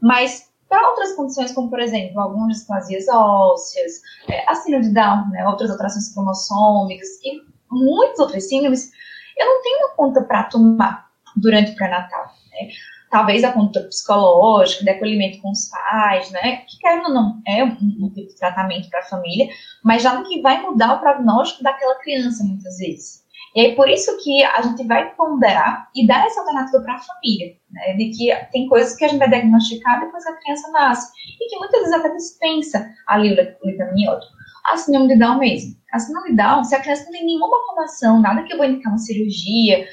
[0.00, 5.28] Mas para outras condições, como por exemplo, algumas displasias ósseas, é, a síndrome de Down,
[5.30, 8.90] né, outras alterações cromossômicas e muitas outras síndromes,
[9.36, 12.26] eu não tenho uma conta para tomar durante o pré-natal.
[12.52, 12.68] Né?
[13.10, 16.58] Talvez a conta psicológica, de acolhimento com os pais, né?
[16.68, 19.48] Que querendo ou não, é um, um tipo de tratamento para a família,
[19.82, 23.24] mas já no que vai mudar o prognóstico daquela criança, muitas vezes.
[23.54, 26.98] E aí, por isso que a gente vai ponderar e dar essa alternativa para a
[26.98, 27.94] família, né?
[27.94, 31.12] De que tem coisas que a gente vai diagnosticar depois que a criança nasce.
[31.40, 34.32] E que muitas vezes até dispensa ali o litamiótico.
[34.66, 35.76] A síndrome de Down mesmo.
[35.92, 38.66] A síndrome de Down, se a criança não tem nenhuma formação, nada que eu vou
[38.66, 39.88] indicar uma cirurgia,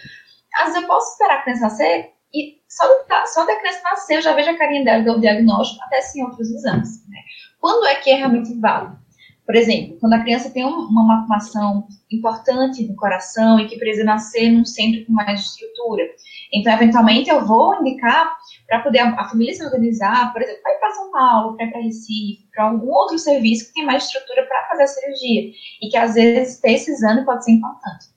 [0.60, 4.18] às vezes eu posso esperar a criança nascer E só, da, só da criança nascer,
[4.18, 7.08] eu já vejo a carinha dela do diagnóstico, até sim outros exames.
[7.08, 7.20] Né?
[7.60, 9.05] Quando é que é realmente válido?
[9.46, 14.50] Por exemplo, quando a criança tem uma malformação importante no coração e que precisa nascer
[14.50, 16.04] num centro com mais estrutura.
[16.52, 18.36] Então, eventualmente, eu vou indicar
[18.68, 21.72] para poder a, família se organizar, por exemplo, para ir para São Paulo, para ir
[21.72, 25.52] para Recife, para algum outro serviço que tem mais estrutura para fazer a cirurgia.
[25.82, 28.16] E que, às vezes, ter esse exame pode ser importante.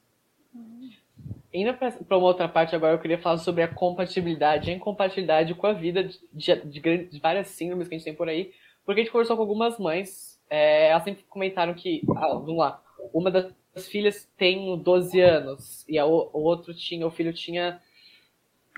[1.52, 5.54] Indo para uma outra parte agora, eu queria falar sobre a compatibilidade e a incompatibilidade
[5.54, 8.52] com a vida de, de, de várias síndromes que a gente tem por aí,
[8.84, 12.82] porque a gente conversou com algumas mães é, elas sempre comentaram que, ah, vamos lá,
[13.12, 13.52] uma das
[13.88, 17.80] filhas tem 12 anos e a, o, outro tinha, o filho tinha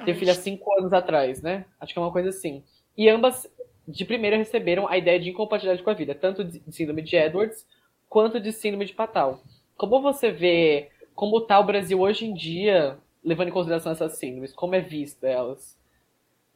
[0.04, 1.66] teve filha 5 anos atrás, né?
[1.78, 2.62] Acho que é uma coisa assim.
[2.96, 3.46] E ambas
[3.86, 7.66] de primeira receberam a ideia de incompatibilidade com a vida, tanto de síndrome de Edwards
[8.08, 9.40] quanto de síndrome de Patal.
[9.76, 14.54] Como você vê como está o Brasil hoje em dia, levando em consideração essas síndromes?
[14.54, 15.76] Como é vista elas?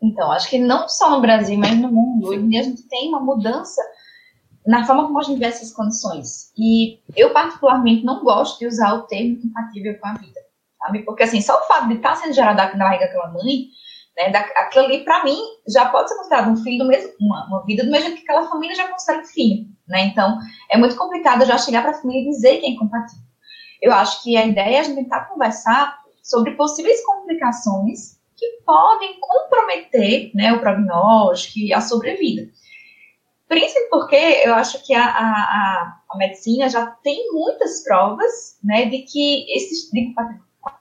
[0.00, 2.28] Então, acho que não só no Brasil, mas no mundo.
[2.28, 3.82] Hoje em dia a gente tem uma mudança
[4.66, 6.52] na forma como a gente vê essas condições.
[6.56, 10.40] E eu, particularmente, não gosto de usar o termo compatível com a vida,
[10.78, 11.00] sabe?
[11.00, 13.68] Porque, assim, só o fato de estar sendo gerado na barriga daquela mãe,
[14.16, 17.46] né, da, aquilo ali, para mim, já pode ser considerado um filho do mesmo, uma,
[17.46, 20.06] uma vida do mesmo que aquela família já considera um filho, né?
[20.06, 20.38] Então,
[20.70, 23.24] é muito complicado já chegar para a família e dizer que é incompatível.
[23.82, 29.18] Eu acho que a ideia é a gente tentar conversar sobre possíveis complicações que podem
[29.20, 32.48] comprometer né, o prognóstico e a sobrevida.
[33.48, 39.02] Principalmente porque eu acho que a, a, a, medicina já tem muitas provas né, de
[39.02, 40.14] que esse tipo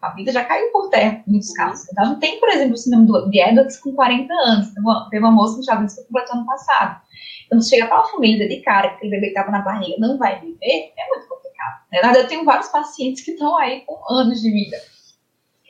[0.01, 1.87] a vida já caiu por terra em muitos casos.
[1.91, 4.67] Então, não tem, por exemplo, o síndrome de Edwards com 40 anos.
[5.09, 7.01] Teve uma, moça que já viu que completou ano passado.
[7.45, 9.97] Então, se chega para uma família de cara que aquele bebê que estava na barriga
[9.99, 11.81] não vai viver, é muito complicado.
[11.91, 11.99] Né?
[12.01, 14.77] Na verdade, eu tenho vários pacientes que estão aí com anos de vida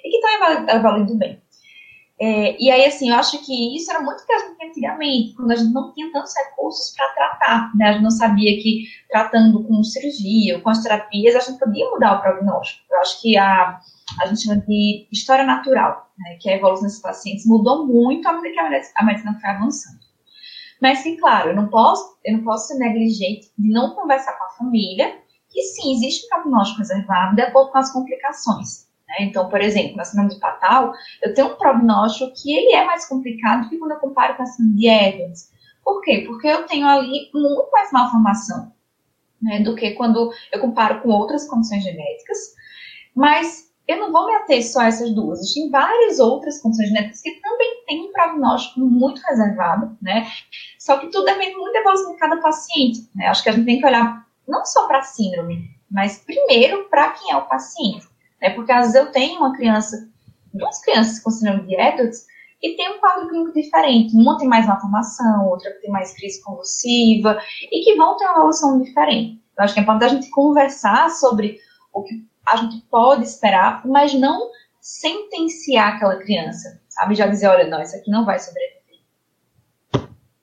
[0.04, 1.43] e que estão avaliando bem.
[2.26, 5.74] É, e aí, assim, eu acho que isso era muito gente antigamente, quando a gente
[5.74, 7.90] não tinha tantos recursos para tratar, né?
[7.90, 11.90] A gente não sabia que tratando com cirurgia ou com as terapias, a gente podia
[11.90, 12.82] mudar o prognóstico.
[12.90, 13.78] Eu acho que a,
[14.22, 16.38] a gente chama de história natural, né?
[16.40, 20.00] que a evolução desses pacientes mudou muito à medida que a medicina foi avançando.
[20.82, 24.46] Mas que, claro, eu não posso, eu não posso ser negligente de não conversar com
[24.46, 25.14] a família,
[25.50, 28.88] que sim, existe um prognóstico reservado de acordo com as complicações.
[29.14, 29.26] Né?
[29.26, 33.06] Então, por exemplo, na síndrome de Patal, eu tenho um prognóstico que ele é mais
[33.06, 35.52] complicado do que quando eu comparo com a síndrome de Evans.
[35.84, 36.24] Por quê?
[36.26, 38.72] Porque eu tenho ali muito mais malformação
[39.42, 42.38] né, do que quando eu comparo com outras condições genéticas.
[43.14, 45.40] Mas eu não vou me ater só a essas duas.
[45.40, 50.26] Existem várias outras condições genéticas que também têm um prognóstico muito reservado, né?
[50.80, 53.10] Só que tudo depende muito da evolução de cada paciente.
[53.14, 53.28] Né?
[53.28, 57.12] Acho que a gente tem que olhar não só para a síndrome, mas primeiro para
[57.12, 58.08] quem é o paciente.
[58.44, 60.10] É porque às vezes eu tenho uma criança,
[60.54, 62.28] duas crianças com síndrome de Edwards,
[62.62, 64.14] e tem um quadro clínico diferente.
[64.16, 68.82] Uma tem mais malformação, outra tem mais crise convulsiva, e que vão ter uma evolução
[68.82, 69.42] diferente.
[69.58, 71.58] Eu acho que é importante a gente conversar sobre
[71.94, 74.52] o que a gente pode esperar, mas não
[74.82, 77.16] sentenciar aquela criança, sabe?
[77.16, 78.84] Já dizer, olha, não, isso aqui não vai sobreviver.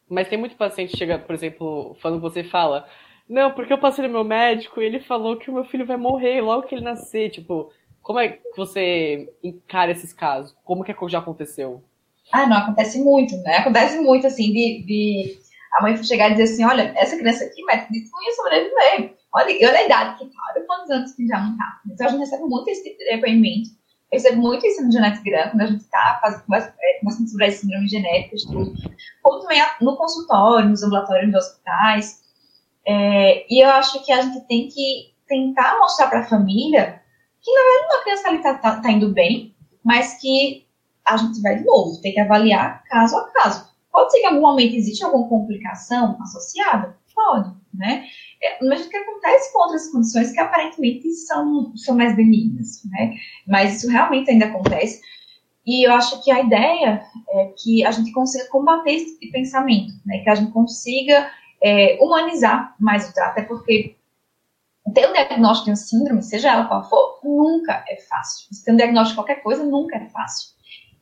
[0.08, 2.88] Mas tem muito paciente que chega, por exemplo, quando você fala,
[3.28, 5.96] não, porque eu passei no meu médico e ele falou que o meu filho vai
[5.96, 7.70] morrer logo que ele nascer, tipo,
[8.02, 10.54] como é que você encara esses casos?
[10.64, 11.82] Como que já aconteceu?
[12.32, 13.58] Ah, não, acontece muito, né?
[13.58, 15.38] Acontece muito, assim, de, de
[15.74, 19.16] a mãe chegar e dizer assim, olha, essa criança aqui, disse que não ia sobreviver.
[19.32, 21.80] Olha, olha a idade que tá, olha quantos anos que já não tá.
[21.86, 23.70] Então a gente recebe muito esse tipo de depoimento.
[24.10, 27.54] Eu recebo muito isso no Genética Grande, quando a gente está fazendo conversando sobre as
[27.54, 28.74] síndromes genéticas, tudo.
[29.22, 32.20] Como também no consultório, nos ambulatórios dos hospitais.
[32.84, 36.99] É, e eu acho que a gente tem que tentar mostrar para a família
[37.42, 40.66] que na verdade uma criança ali tá, tá, tá indo bem, mas que
[41.04, 43.70] a gente vai de novo, tem que avaliar caso a caso.
[43.90, 46.96] Pode ser que em algum momento existe alguma complicação associada?
[47.14, 48.06] Pode, né?
[48.42, 53.14] É, mas o que acontece com outras condições que aparentemente são, são mais benignas, né?
[53.46, 55.00] Mas isso realmente ainda acontece.
[55.66, 59.92] E eu acho que a ideia é que a gente consiga combater esse tipo pensamento,
[60.06, 60.20] né?
[60.20, 61.30] Que a gente consiga
[61.62, 63.96] é, humanizar mais o trato, até porque
[64.92, 68.48] ter um diagnóstico de uma síndrome, seja ela qual for, nunca é fácil.
[68.52, 70.50] Você ter um diagnóstico de qualquer coisa nunca é fácil.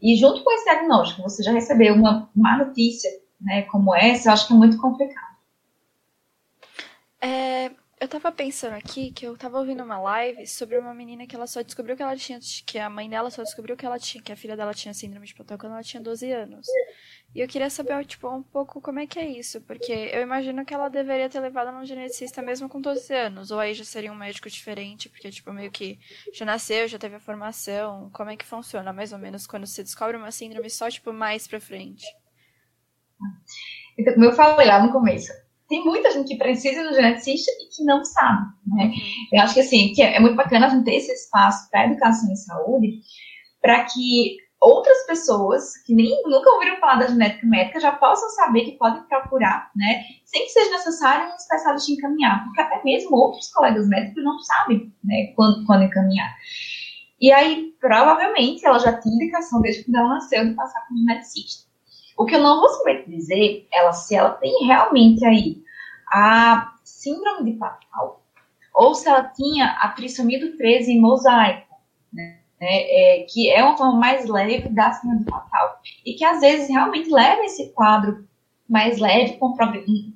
[0.00, 4.32] E junto com esse diagnóstico, você já recebeu uma má notícia, né, como essa, eu
[4.32, 5.36] acho que é muito complicado.
[7.20, 7.70] É,
[8.00, 11.46] Eu tava pensando aqui que eu tava ouvindo uma live sobre uma menina que ela
[11.48, 12.38] só descobriu que ela tinha.
[12.66, 15.26] que a mãe dela só descobriu que ela tinha, que a filha dela tinha síndrome
[15.26, 16.78] de Patau quando ela tinha 12 anos.
[17.34, 20.64] E eu queria saber, tipo, um pouco como é que é isso, porque eu imagino
[20.64, 24.10] que ela deveria ter levado num geneticista mesmo com 12 anos, ou aí já seria
[24.10, 25.98] um médico diferente, porque, tipo, meio que
[26.32, 28.10] já nasceu, já teve a formação.
[28.14, 31.46] Como é que funciona, mais ou menos, quando você descobre uma síndrome só, tipo, mais
[31.46, 32.06] pra frente?
[33.98, 35.30] Então, como eu falei lá no começo,
[35.68, 38.84] tem muita gente que precisa do geneticista e que não sabe, né?
[38.86, 38.92] Uhum.
[39.34, 42.32] Eu acho que, assim, que é muito bacana a gente ter esse espaço para educação
[42.32, 43.00] em saúde,
[43.60, 48.64] para que outras pessoas que nem nunca ouviram falar da genética médica já possam saber
[48.64, 50.04] que podem procurar, né?
[50.24, 54.92] Sem que seja necessário um especialista encaminhar, porque até mesmo outros colegas médicos não sabem,
[55.04, 56.34] né, quando, quando encaminhar.
[57.20, 61.68] E aí, provavelmente, ela já tinha indicação desde quando ela nasceu de passar com geneticista.
[62.16, 65.62] O que eu não vou saber dizer ela se ela tem realmente aí
[66.12, 68.24] a síndrome de Patal
[68.74, 71.76] ou se ela tinha a trissomia do 13 em mosaico,
[72.12, 72.37] né?
[72.60, 76.40] É, é, que é uma forma mais leve da síndrome de Patal e que às
[76.40, 78.26] vezes realmente leva esse quadro
[78.68, 79.54] mais leve com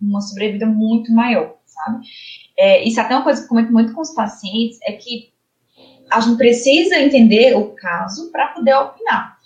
[0.03, 2.05] uma sobrevida muito maior, sabe?
[2.59, 5.33] É, isso é até uma coisa que eu comento muito com os pacientes é que
[6.11, 9.39] a gente precisa entender o caso para poder opinar.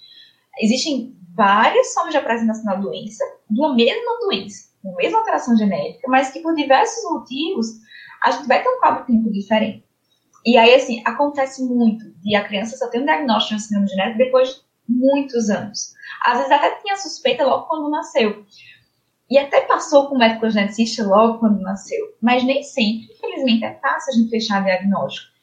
[0.61, 6.09] Existem várias formas de apresentação da doença, de uma mesma doença, uma mesma alteração genética,
[6.09, 7.67] mas que por diversos motivos
[8.23, 9.86] a gente vai ter um quadro clínico diferente.
[10.47, 13.89] E aí, assim, acontece muito de a criança só ter um diagnóstico de um síndrome
[13.89, 15.93] genético depois de muitos anos.
[16.25, 18.47] Às vezes até tinha suspeita logo quando nasceu.
[19.29, 22.15] E até passou com o médico geneticista logo quando nasceu.
[22.23, 25.35] Mas nem sempre, infelizmente, é fácil a gente fechar diagnóstico.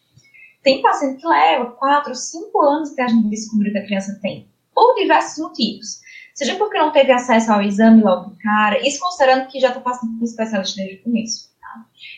[0.63, 4.47] Tem paciente que leva 4, 5 anos até a gente descobrir que a criança tem
[4.73, 5.99] por diversos motivos.
[6.33, 9.81] Seja porque não teve acesso ao exame logo de cara, isso considerando que já está
[9.81, 11.52] passando por um especialista desde o começo.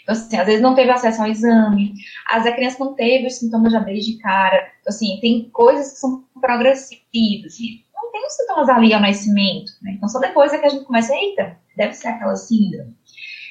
[0.06, 1.96] Então, assim, às vezes não teve acesso ao exame,
[2.28, 4.72] às vezes a criança não teve os sintomas já desde cara.
[4.80, 7.58] Então, assim, tem coisas que são progressivas.
[7.94, 9.72] Não tem os sintomas ali ao nascimento.
[9.82, 9.94] Né?
[9.98, 12.96] Então, só depois é que a gente começa, eita, deve ser aquela síndrome.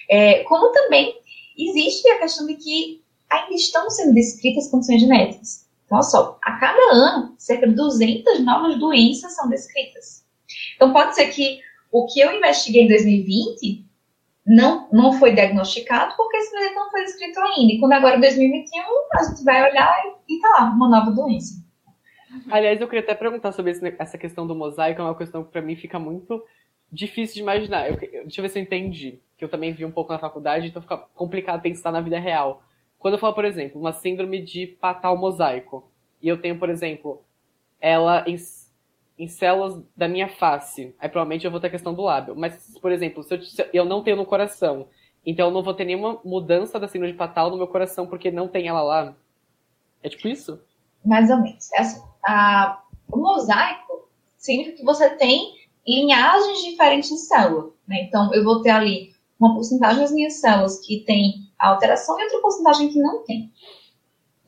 [0.09, 1.13] É, como também
[1.59, 5.69] existe a questão de que ainda estão sendo descritas condições genéticas.
[5.87, 10.25] Então, só, a cada ano, cerca de 200 novas doenças são descritas.
[10.77, 11.59] Então, pode ser que
[11.91, 13.85] o que eu investiguei em 2020
[14.47, 17.73] não, não foi diagnosticado porque esse doente não foi descrito ainda.
[17.73, 18.83] E quando agora, em 2021,
[19.15, 19.93] a gente vai olhar
[20.29, 21.65] e, tá lá, uma nova doença.
[22.51, 25.51] Aliás, eu queria até perguntar sobre esse, essa questão do mosaico, é uma questão que
[25.51, 26.45] para mim fica muito
[26.93, 27.89] difícil de imaginar.
[27.89, 30.67] Eu, deixa eu ver se eu entendi, que eu também vi um pouco na faculdade,
[30.67, 32.63] então fica complicado pensar na vida real.
[32.99, 37.23] Quando eu falo, por exemplo, uma síndrome de patal mosaico, e eu tenho, por exemplo,
[37.81, 38.37] ela em,
[39.19, 42.35] em células da minha face, aí provavelmente eu vou ter a questão do lábio.
[42.37, 44.89] Mas, por exemplo, se eu, se eu não tenho no coração,
[45.25, 48.49] então eu não vou ter nenhuma mudança da síndrome patal no meu coração porque não
[48.49, 49.15] tem ela lá.
[50.03, 50.61] É tipo isso?
[51.05, 51.73] Mais ou menos.
[51.73, 55.55] É assim, a, o mosaico significa que você tem
[55.87, 57.71] linhagens diferentes de célula.
[57.87, 58.03] Né?
[58.03, 62.41] Então, eu vou ter ali uma porcentagem das minhas células que tem alteração e outra
[62.41, 63.53] porcentagem que não tem.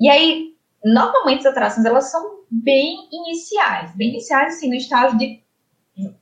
[0.00, 5.42] E aí, normalmente as alterações elas são bem iniciais, bem iniciais assim, no estágio de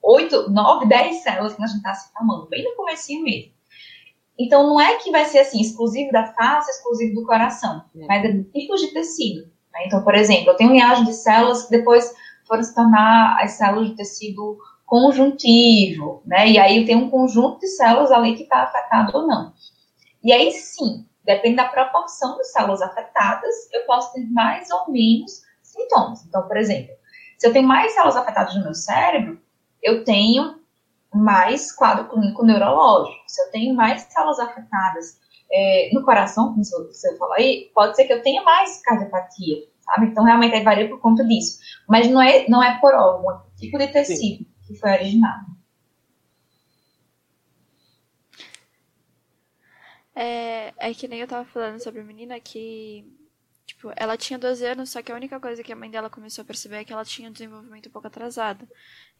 [0.02, 3.52] 8, 9, 10 células que a gente está se formando, bem no começo mesmo.
[4.38, 8.06] Então, não é que vai ser assim, exclusivo da face, exclusivo do coração, é.
[8.06, 9.42] mas é de tipos de tecido.
[9.72, 9.86] Né?
[9.86, 12.12] Então, por exemplo, eu tenho linhagem de células que depois
[12.46, 16.48] foram se tornar as células de tecido conjuntivo, né?
[16.50, 19.52] E aí eu tenho um conjunto de células ali que está afetado ou não.
[20.22, 25.42] E aí sim, depende da proporção de células afetadas, eu posso ter mais ou menos
[25.74, 26.24] sintomas.
[26.24, 26.94] Então, por exemplo,
[27.38, 29.40] se eu tenho mais células afetadas no meu cérebro,
[29.82, 30.60] eu tenho
[31.12, 33.22] mais quadro clínico neurológico.
[33.26, 35.18] Se eu tenho mais células afetadas
[35.52, 40.06] é, no coração, como você falou aí, pode ser que eu tenha mais cardiopatia, sabe?
[40.06, 41.58] Então, realmente, aí varia por conta disso.
[41.88, 44.46] Mas não é, não é por órgão, é tipo de tecido Sim.
[44.66, 45.54] que foi originado.
[50.16, 53.04] É, é que nem eu tava falando sobre a menina que,
[53.74, 56.42] tipo, ela tinha 12 anos, só que a única coisa que a mãe dela começou
[56.42, 58.66] a perceber é que ela tinha um desenvolvimento um pouco atrasado.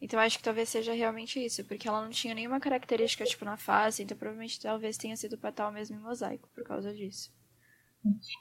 [0.01, 3.57] Então acho que talvez seja realmente isso, porque ela não tinha nenhuma característica, tipo, na
[3.57, 7.31] face, então provavelmente talvez tenha sido patal mesmo em mosaico por causa disso.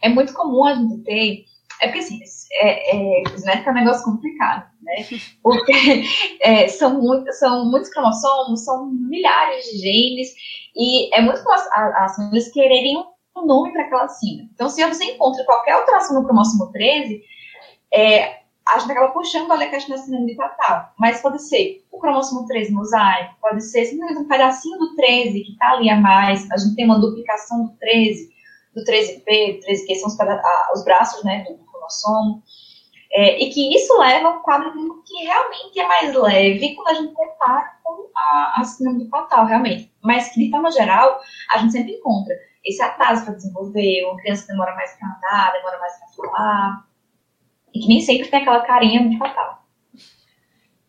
[0.02, 1.44] É muito comum a gente ter.
[1.80, 2.20] É porque assim,
[2.60, 4.94] é, é, é um negócio complicado, né?
[5.42, 5.72] Porque
[6.40, 10.28] é, são, muito, são muitos cromossomos, são milhares de genes,
[10.76, 13.02] e é muito fácil as famílias quererem
[13.36, 14.50] um nome para aquela síndrome.
[14.54, 17.22] Então, se você encontra qualquer alteração no cromossomo 13,
[17.92, 20.92] é, a gente acaba puxando a síndrome de Fatal.
[20.98, 25.52] Mas pode ser o cromossomo 13 mosaico, pode ser simplesmente um pedacinho do 13 que
[25.52, 28.30] está ali a mais, a gente tem uma duplicação do 13,
[28.74, 30.16] do 13P, 13Q são os,
[30.74, 32.42] os braços né, do cromossomo,
[33.12, 36.88] é, e que isso leva a um quadro clínico que realmente é mais leve quando
[36.88, 39.92] a gente compara com a, a síndrome do fatal, realmente.
[40.02, 41.20] Mas que, de forma geral,
[41.50, 45.78] a gente sempre encontra esse atraso para desenvolver, uma criança demora mais para andar, demora
[45.78, 46.88] mais para falar,
[47.74, 49.64] e que nem sempre tem aquela carinha de fatal.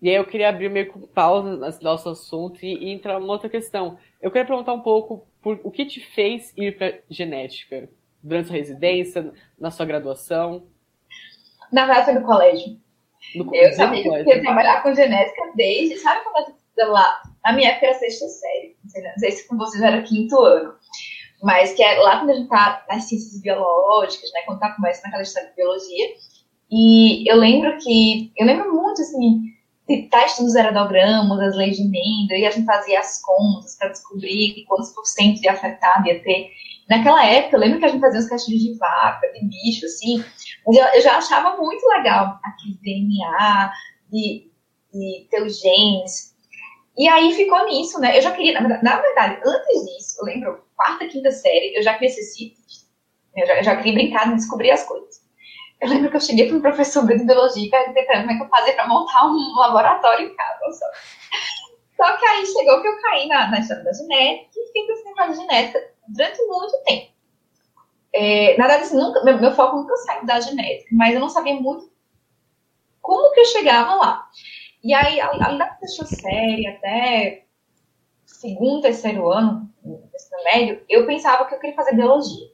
[0.02, 3.34] E aí eu queria abrir meio com pausa no nosso assunto e, e entrar numa
[3.34, 3.98] outra questão.
[4.22, 7.90] Eu queria perguntar um pouco por o que te fez ir para genética
[8.22, 10.68] durante a sua residência, na sua graduação.
[11.72, 12.80] Na verdade, foi no colégio.
[13.36, 17.22] No, eu sabia que ia trabalhar com genética desde, sabe quando gente lá?
[17.44, 20.76] Na minha época era sexta série, não sei se com vocês era quinto ano.
[21.46, 24.42] Mas que é lá quando a gente tá nas ciências biológicas, né?
[24.48, 26.08] Quando tá começando naquela história de biologia.
[26.72, 29.44] E eu lembro que, eu lembro muito, assim,
[29.88, 33.90] de testes dos aerodogramas, das leis de Mendel, e a gente fazia as contas para
[33.90, 36.50] descobrir quantos por cento de afetado ia ter.
[36.90, 40.26] Naquela época, eu lembro que a gente fazia os castilhos de vaca, de bicho, assim,
[40.66, 43.72] mas eu, eu já achava muito legal aquele DNA,
[44.12, 44.50] de,
[44.92, 46.35] de ter os genes.
[46.98, 48.18] E aí ficou nisso, né?
[48.18, 51.94] Eu já queria, na, na verdade, antes disso, eu lembro, quarta, quinta série, eu já
[51.94, 52.86] queria ser cientista.
[53.36, 55.26] Eu já, eu já queria brincar de descobrir as coisas.
[55.82, 58.44] Eu lembro que eu cheguei para um professor de biologia e tentando como é que
[58.44, 60.60] eu fazia para montar um laboratório em casa.
[60.72, 60.86] Só.
[61.98, 65.32] só que aí chegou que eu caí na, na história da genética e fiquei pensando
[65.32, 67.16] em genética durante muito tempo.
[68.14, 71.28] É, na verdade, assim, nunca, meu, meu, foco nunca saiu da genética, mas eu não
[71.28, 71.92] sabia muito
[73.02, 74.30] como que eu chegava lá.
[74.86, 77.46] E aí, ali da terceira série até
[78.24, 82.48] segundo, terceiro ano, ensino médio, eu pensava que eu queria fazer biologia.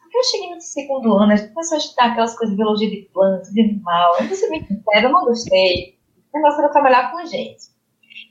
[0.00, 2.88] Porque eu cheguei no segundo ano, a gente começou a estudar aquelas coisas de biologia
[2.88, 4.14] de plantas, de animal.
[4.14, 5.98] Eu bem sincera, eu não gostei.
[6.32, 7.64] O negócio era trabalhar com gente.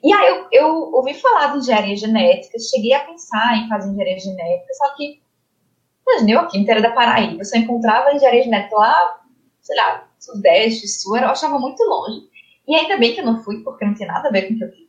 [0.03, 4.19] E aí eu, eu ouvi falar de engenharia genética, cheguei a pensar em fazer engenharia
[4.19, 5.21] genética, só que,
[6.01, 9.23] imagina, eu aqui, inteira da Paraíba, eu só encontrava engenharia genética lá,
[9.61, 12.33] sei lá, sudeste, sul, eu achava muito longe.
[12.67, 14.57] E ainda bem que eu não fui, porque não tinha nada a ver com o
[14.57, 14.85] que eu queria.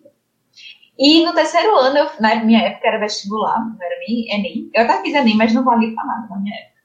[0.98, 4.70] E no terceiro ano, eu, na minha época era vestibular, não era nem Enem.
[4.72, 6.76] Eu até fiz Enem, mas não valia pra nada na minha época.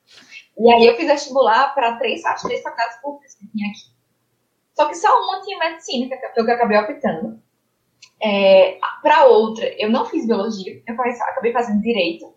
[0.60, 3.91] E aí eu fiz vestibular para três, acho, três faculdades públicas que tinha aqui.
[4.75, 7.41] Só que só uma tinha medicina, que foi o que eu acabei optando.
[8.21, 12.34] É, para outra, eu não fiz biologia, eu acabei fazendo direito.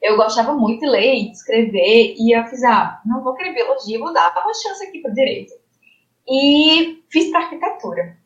[0.00, 3.52] Eu gostava muito de ler e de escrever, e eu fiz, ah, não vou querer
[3.52, 5.52] biologia, vou dar uma chance aqui para direito.
[6.28, 8.16] E fiz para arquitetura.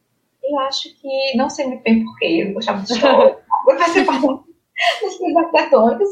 [0.42, 3.38] Eu acho que, não sei muito bem porquê, eu gostava de história,
[3.78, 6.08] fazer parte das coisas arquitetônicas.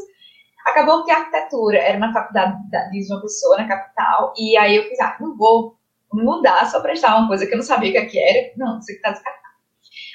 [0.65, 2.57] Acabou que a arquitetura era na faculdade
[2.91, 5.75] de João Pessoa, na capital, e aí eu fiz, ah, não vou
[6.13, 8.51] mudar só para estar uma coisa que eu não sabia o que era.
[8.55, 9.39] Não, isso aqui está descartado.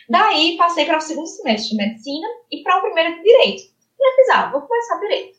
[0.09, 3.63] Daí passei para o segundo semestre de medicina e para o primeiro de direito.
[3.99, 5.39] E eu fiz, ah, vou começar direito.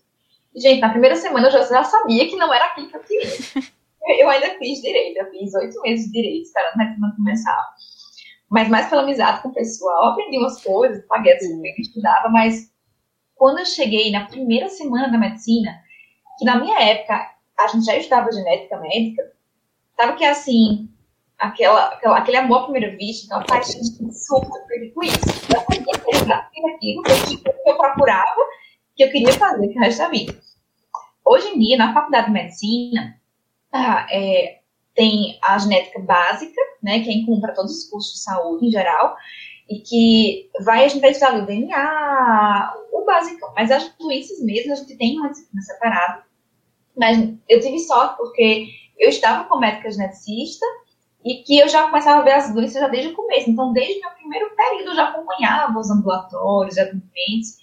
[0.56, 3.30] Gente, na primeira semana eu já, já sabia que não era aquilo que eu queria.
[4.08, 7.76] eu ainda fiz direito, eu fiz oito meses de direito, esperando a medicina começar
[8.50, 10.04] mas mais pela amizade com o pessoal.
[10.04, 12.72] Eu aprendi umas coisas, paguei a disciplina, estudava, mas
[13.36, 15.72] quando eu cheguei na primeira semana da medicina,
[16.38, 19.24] que na minha época a gente já estudava genética médica,
[19.96, 20.89] sabe que assim,
[21.38, 24.50] aquela, aquela, aquele amor à primeira vista, então a paixão de surto
[24.94, 25.20] com isso.
[25.54, 28.41] Eu sabia que aquilo que eu procurava,
[28.96, 30.39] que eu queria fazer que o resto da vida.
[31.26, 33.20] Hoje em dia, na faculdade de medicina,
[33.76, 34.60] ah, é,
[34.94, 38.72] tem a genética básica, né, que é incomum para todos os cursos de saúde em
[38.72, 39.16] geral,
[39.70, 44.72] e que vai, a gente vai estudar o DNA, o básico, mas as doenças mesmo
[44.72, 46.24] a gente tem uma disciplina separada.
[46.96, 47.18] Mas
[47.50, 50.66] eu tive sorte porque eu estava com médica geneticista
[51.26, 53.50] e que eu já começava a ver as doenças já desde o começo.
[53.50, 57.58] Então, desde o meu primeiro período, eu já acompanhava os ambulatórios, os atendimentos.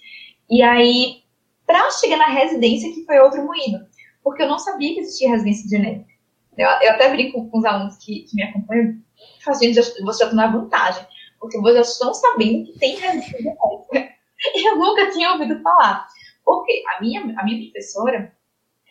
[0.49, 1.23] E aí,
[1.65, 3.79] para chegar na residência, que foi outro moído,
[4.23, 6.13] porque eu não sabia que existia residência genética.
[6.57, 8.95] Eu, eu até brinco com os alunos que, que me acompanham,
[9.43, 11.05] fazendo você já está na vantagem,
[11.39, 14.13] porque vocês estão sabendo que tem resistência genética.
[14.55, 16.05] E eu nunca tinha ouvido falar.
[16.43, 18.35] Porque a minha, a minha professora,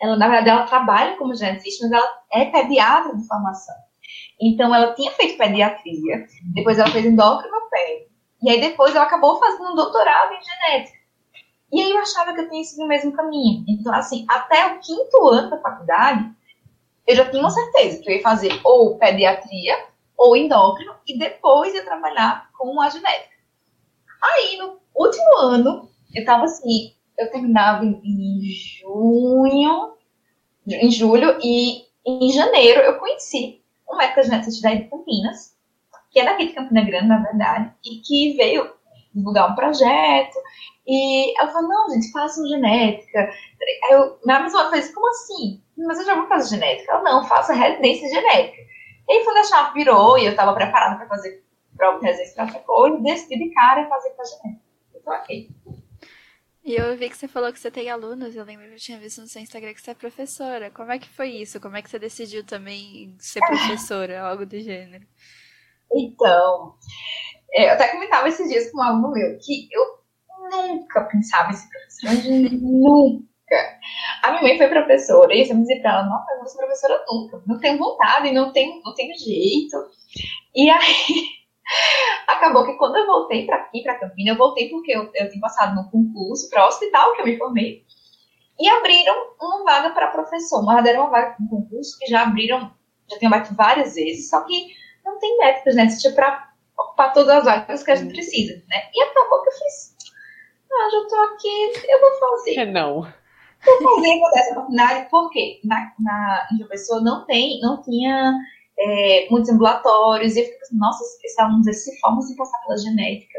[0.01, 3.75] ela, na verdade, ela trabalha como geneticista, mas ela é pediatra de formação.
[4.41, 8.07] Então, ela tinha feito pediatria, depois ela fez endocrinopédia,
[8.43, 10.99] e aí depois ela acabou fazendo um doutorado em genética.
[11.73, 13.65] E aí eu achava que eu tinha seguido o mesmo caminho.
[13.67, 16.31] Então, assim, até o quinto ano da faculdade,
[17.07, 19.75] eu já tinha uma certeza que eu ia fazer ou pediatria
[20.17, 23.35] ou endócrino e depois ia trabalhar com a genética.
[24.23, 28.41] Aí, no último ano, eu tava assim, eu terminava em,
[28.81, 29.95] junho,
[30.67, 35.57] em julho, e em janeiro eu conheci um médico geneticista de Campinas,
[36.11, 38.71] que é daqui de Campina Grande, na verdade, e que veio
[39.15, 40.39] divulgar um projeto.
[40.87, 43.21] E ela falou, não, gente, façam genética.
[43.85, 45.63] Aí eu, na mesma coisa, como assim?
[45.77, 46.93] Mas eu já vou fazer genética.
[46.93, 48.63] Ela, não, faça residência genética.
[49.09, 51.45] E aí, quando a chave virou e eu estava preparada para fazer
[51.77, 54.63] prova de residência para outra coisa, decidi de cara fazer para genética.
[54.95, 55.49] Então, ok.
[56.65, 58.99] E eu vi que você falou que você tem alunos, eu lembro que eu tinha
[58.99, 60.71] visto no seu Instagram que você é professora.
[60.71, 61.61] Como é que foi isso?
[61.61, 65.05] Como é que você decidiu também ser professora, algo do gênero?
[65.93, 66.77] Então,
[67.53, 70.02] é, eu até comentava esses dias com um aluno meu que eu
[70.53, 72.15] nunca pensava em ser professora,
[72.61, 73.27] nunca.
[74.23, 77.05] A minha mãe foi professora, e eu dizia pra ela, não, eu vou ser professora
[77.09, 79.77] nunca, não tenho vontade, não tenho, não tenho jeito.
[80.55, 81.27] E aí,
[82.29, 85.41] acabou que quando eu voltei para aqui, para Campinas, eu voltei porque eu, eu tinha
[85.41, 87.85] passado no concurso para o hospital que eu me formei,
[88.59, 92.23] e abriram uma vaga para professor, mas deram uma vaga para um concurso que já
[92.23, 92.73] abriram,
[93.11, 94.69] já tinham aberto várias vezes, só que
[95.05, 99.03] não tem médicos, né, para ocupar todas as vagas que a gente precisa, né, e
[99.03, 99.92] acabou que eu fiz,
[100.75, 102.59] ah, já tô aqui, eu vou fazer.
[102.59, 103.03] É não.
[103.65, 108.35] Vou fazer, vou dar essa oportunidade, porque na, na, em Pessoa não tem, não tinha
[108.79, 112.59] é, muitos ambulatórios, e eu fico assim, nossa, esses alunos eles se formam sem passar
[112.63, 113.39] pela genética.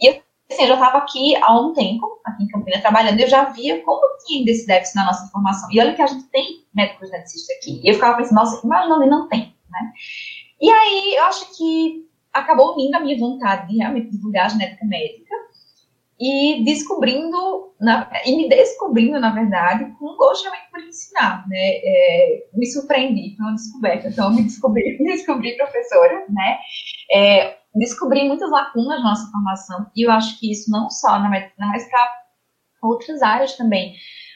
[0.00, 3.22] E eu, assim, eu já estava aqui há um tempo, aqui em Campinas, trabalhando, e
[3.22, 5.68] eu já via como tinha desse déficit na nossa formação.
[5.72, 7.80] E olha que a gente tem médicos geneticistas aqui.
[7.82, 9.92] E eu ficava pensando, nossa, imagina onde não tem, né?
[10.60, 14.84] E aí, eu acho que acabou unindo a minha vontade de realmente divulgar a genética
[14.84, 15.29] médica
[16.20, 21.56] e descobrindo, na, e me descobrindo, na verdade, com um gosto realmente por ensinar, né?
[21.56, 26.58] É, me surpreendi, foi uma descoberta, então me descobri, me descobri professora, né?
[27.10, 31.30] É, descobri muitas lacunas na nossa formação, e eu acho que isso não só na
[31.30, 32.10] medicina, mas para
[32.82, 33.94] outras áreas também,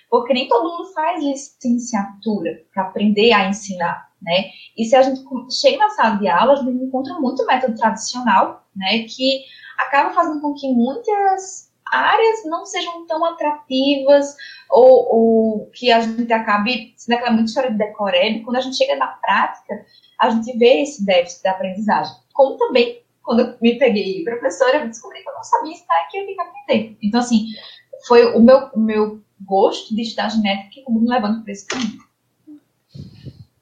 [0.08, 4.44] porque nem todo mundo faz licenciatura para aprender a ensinar, né?
[4.74, 5.20] E se a gente
[5.50, 9.00] chega na sala de aula, a gente encontra muito método tradicional, né?
[9.06, 9.42] Que
[9.78, 14.36] acaba fazendo com que muitas áreas não sejam tão atrativas
[14.70, 18.44] ou, ou que a gente acabe sendo aquela muita história de decoreba.
[18.44, 19.84] Quando a gente chega na prática,
[20.18, 22.14] a gente vê esse déficit da aprendizagem.
[22.32, 26.18] Como também, quando eu me peguei professora, eu descobri que eu não sabia estar aqui,
[26.18, 26.98] eu tinha que aprender.
[27.02, 27.46] Então, assim,
[28.06, 31.98] foi o meu, o meu gosto de estudar genética que me levando para esse caminho.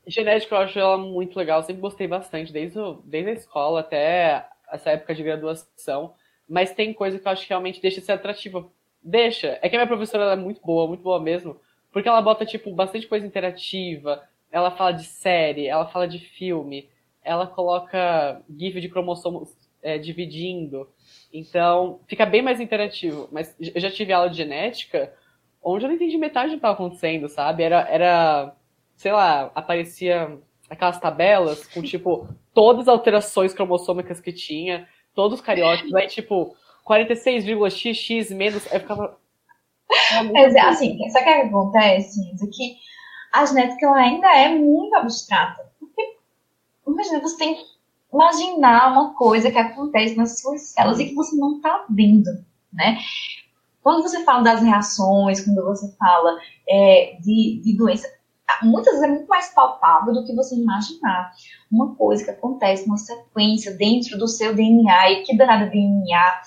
[0.07, 3.81] Genética eu acho ela muito legal, eu sempre gostei bastante, desde, o, desde a escola
[3.81, 6.15] até essa época de graduação
[6.49, 8.69] mas tem coisa que eu acho que realmente deixa de ser atrativa.
[9.03, 9.59] Deixa.
[9.61, 11.57] É que a minha professora é muito boa, muito boa mesmo,
[11.93, 16.89] porque ela bota, tipo, bastante coisa interativa, ela fala de série, ela fala de filme,
[17.23, 20.89] ela coloca GIF de cromossomos é, dividindo.
[21.33, 23.29] Então, fica bem mais interativo.
[23.33, 25.13] Mas eu já tive aula de genética,
[25.63, 27.63] onde eu não entendi metade do que estava acontecendo, sabe?
[27.63, 28.55] Era, era,
[28.97, 30.39] sei lá, aparecia
[30.69, 38.31] aquelas tabelas com, tipo, todas as alterações cromossômicas que tinha todos cariocas, aí tipo, 46,xx
[38.31, 39.19] menos, aí ficava.
[40.33, 42.47] Mas, assim, sabe o que acontece, Isa?
[42.47, 42.77] Que
[43.33, 45.63] a genética ainda é muito abstrata.
[45.79, 46.17] Porque,
[46.87, 47.65] imagina, você tem que
[48.13, 52.31] imaginar uma coisa que acontece nas suas células e que você não está vendo,
[52.73, 52.99] né?
[53.83, 56.39] Quando você fala das reações, quando você fala
[56.69, 58.07] é, de, de doença,
[58.63, 61.33] muitas vezes é muito mais palpável do que você imaginar.
[61.71, 66.43] Uma coisa que acontece, uma sequência dentro do seu DNA, e que danada DNA.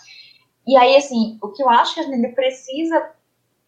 [0.67, 3.11] E aí, assim, o que eu acho que a gente precisa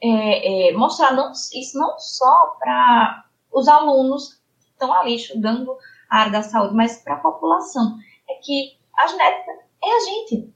[0.01, 5.75] é, é, mostrar não, isso não só para os alunos que estão ali estudando
[6.09, 7.97] a área da saúde, mas para a população.
[8.29, 9.51] É que a genética
[9.83, 10.53] é a gente.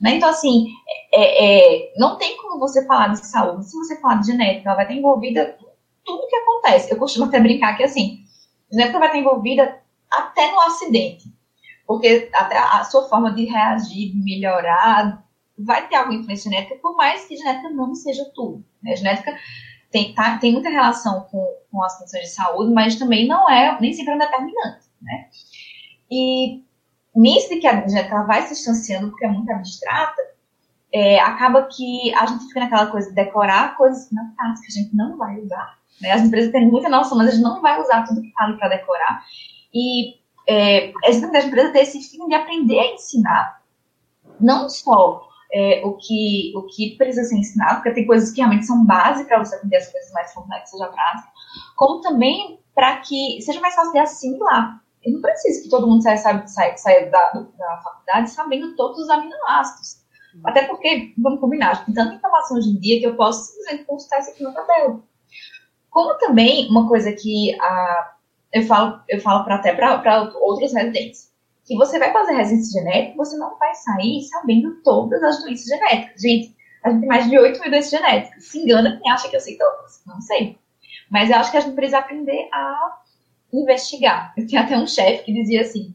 [0.00, 0.14] Né?
[0.14, 0.68] Então, assim,
[1.12, 3.68] é, é, não tem como você falar de saúde.
[3.68, 5.58] Se você falar de genética, ela vai estar envolvida
[6.08, 6.90] tudo que acontece.
[6.90, 8.24] Eu costumo até brincar que, assim,
[8.72, 9.80] genética vai estar envolvida
[10.10, 11.30] até no acidente.
[11.86, 15.22] Porque até a sua forma de reagir, melhorar,
[15.58, 18.64] vai ter alguma influência genética, por mais que genética não seja tudo.
[18.82, 18.92] Né?
[18.92, 19.38] A genética
[19.90, 23.78] tem, tá, tem muita relação com, com as condições de saúde, mas também não é,
[23.80, 25.28] nem sempre é determinante, né?
[26.10, 26.62] E
[27.14, 30.22] nisso de que a genética vai se distanciando porque é muito abstrata,
[30.92, 34.82] é, acaba que a gente fica naquela coisa de decorar coisas na prática que a
[34.82, 35.77] gente não vai usar.
[36.00, 36.12] Né?
[36.12, 38.58] As empresas têm muita noção, mas a gente não vai usar tudo que está ali
[38.58, 39.24] para decorar.
[39.74, 40.14] E
[40.48, 43.62] é, as empresas têm esse fim de aprender a ensinar.
[44.40, 48.66] Não só é, o, que, o que precisa ser ensinado, porque tem coisas que realmente
[48.66, 51.28] são base para você aprender as coisas mais complexas da prática,
[51.76, 54.80] como também para que seja mais fácil de assimilar.
[55.04, 59.10] Eu não preciso que todo mundo saia, saia, saia da, da faculdade sabendo todos os
[59.10, 59.98] aminoácidos.
[60.44, 64.20] Até porque, vamos combinar, tem tanta informação hoje em dia que eu posso simplesmente consultar
[64.20, 65.02] isso aqui no tabela.
[65.90, 67.56] Como também uma coisa que
[68.52, 71.32] eu falo, eu falo pra, até para outros residentes,
[71.64, 76.20] que você vai fazer resistência genética, você não vai sair sabendo todas as doenças genéticas.
[76.20, 78.44] Gente, a gente tem mais de 8 mil doenças genéticas.
[78.44, 80.02] Se engana quem acha que eu sei todas.
[80.06, 80.58] Não sei.
[81.10, 82.98] Mas eu acho que a gente precisa aprender a
[83.52, 84.32] investigar.
[84.36, 85.94] Eu tinha até um chefe que dizia assim: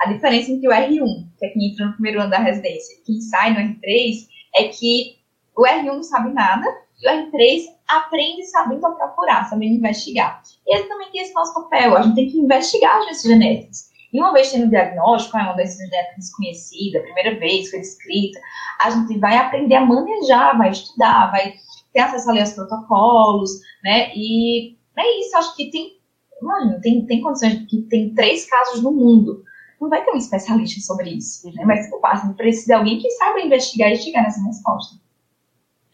[0.00, 3.02] a diferença entre o R1, que é quem entra no primeiro ano da residência, e
[3.02, 5.18] quem sai no R3, é que
[5.56, 6.66] o R1 não sabe nada
[7.00, 10.42] e o R3 aprende sabendo procurar, sabendo investigar.
[10.66, 13.94] E ele também tem esse nosso papel, a gente tem que investigar as doenças genéticas.
[14.12, 18.38] E uma vez tendo o diagnóstico, é uma doença genética desconhecida, primeira vez foi descrita,
[18.80, 21.54] a gente vai aprender a manejar, vai estudar, vai
[21.92, 23.50] ter acesso ali aos protocolos,
[23.82, 24.12] né?
[24.14, 25.98] E é isso, acho que tem,
[26.40, 29.42] imagina, tem, tem condições de que tem três casos no mundo.
[29.80, 31.64] Não vai ter um especialista sobre isso, né?
[31.64, 34.96] Mas o paciente precisa de alguém que saiba investigar e chegar nessa resposta.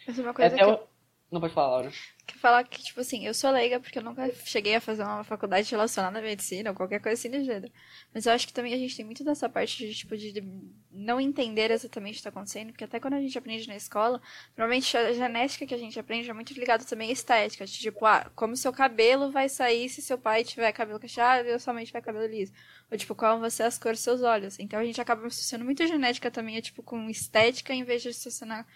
[0.07, 0.90] Essa é uma coisa é que...
[1.31, 1.93] Não pode falar, Laura.
[2.27, 5.23] Quer falar que, tipo assim, eu sou leiga porque eu nunca cheguei a fazer uma
[5.23, 7.73] faculdade relacionada à medicina ou qualquer coisa assim do gênero.
[8.13, 10.43] Mas eu acho que também a gente tem muito dessa parte de, tipo, de
[10.91, 14.21] não entender exatamente o que está acontecendo, porque até quando a gente aprende na escola,
[14.57, 17.65] normalmente a genética que a gente aprende é muito ligada também à estética.
[17.65, 21.59] De, tipo, ah, como seu cabelo vai sair se seu pai tiver cabelo cacheado e
[21.61, 22.53] sua mãe tiver cabelo liso.
[22.91, 24.59] Ou, tipo, qual vão ser as cores dos seus olhos.
[24.59, 28.09] Então a gente acaba associando muito a genética também, tipo, com estética em vez de
[28.09, 28.67] associar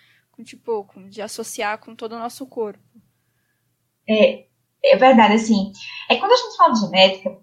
[0.43, 2.83] tipo, de associar com todo o nosso corpo.
[4.09, 4.47] É,
[4.85, 5.73] é verdade, assim.
[6.11, 7.39] É quando a gente fala de genética,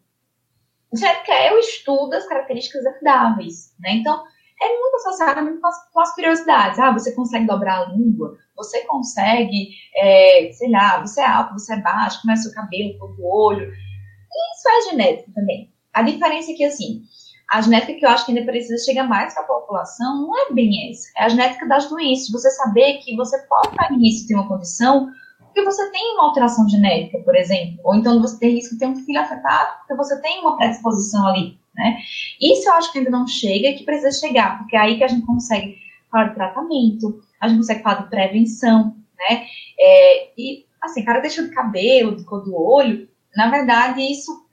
[0.94, 3.94] genética é o estudo das características herdáveis, né?
[3.94, 4.24] Então,
[4.62, 6.80] é muito associada com as, com as curiosidades.
[6.80, 11.74] Ah, você consegue dobrar a língua, você consegue, é, sei lá, você é alto, você
[11.74, 13.72] é baixo, como é seu cabelo, o olho.
[13.72, 15.74] Isso é genética também.
[15.94, 17.04] A diferença é que, assim,
[17.52, 20.54] a genética que eu acho que ainda precisa chegar mais para a população não é
[20.54, 21.10] bem essa.
[21.18, 22.32] É a genética das doenças.
[22.32, 26.14] Você saber que você pode estar em risco de ter uma condição porque você tem
[26.14, 27.78] uma alteração genética, por exemplo.
[27.84, 31.28] Ou então você tem risco de ter um filho afetado porque você tem uma predisposição
[31.28, 31.60] ali.
[31.76, 31.98] Né?
[32.42, 35.04] Isso eu acho que ainda não chega e que precisa chegar, porque é aí que
[35.04, 35.78] a gente consegue
[36.10, 39.46] falar de tratamento, a gente consegue falar de prevenção, né?
[39.80, 44.46] É, e, assim, cara deixa de cabelo, de cor do olho, na verdade, isso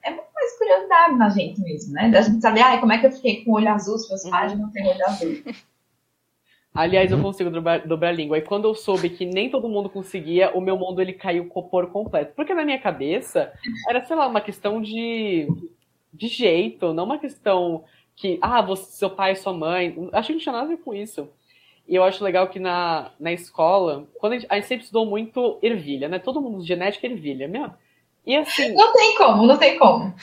[0.49, 2.11] mais curiosidade na gente mesmo, né?
[2.11, 4.28] Da gente saber, ah, como é que eu fiquei com o olho azul se meus
[4.28, 5.34] pais não têm olho azul.
[6.74, 8.38] Aliás, eu consigo dobrar, dobrar, a língua.
[8.38, 11.90] E quando eu soube que nem todo mundo conseguia, o meu mundo ele caiu por
[11.90, 12.34] completo.
[12.36, 13.53] Porque na minha cabeça
[13.88, 15.49] era, sei lá, uma questão de,
[16.12, 17.82] de jeito, não uma questão
[18.14, 20.09] que, ah, você, seu pai sua mãe.
[20.12, 21.28] Acho que não tinha nada a ver com isso.
[21.88, 25.07] E eu acho legal que na, na escola, quando a gente, a gente sempre estudou
[25.07, 26.20] muito ervilha, né?
[26.20, 27.49] Todo mundo genética ervilha.
[27.49, 27.74] Minha,
[28.28, 28.74] e assim.
[28.74, 30.14] Não tem como, não tem como.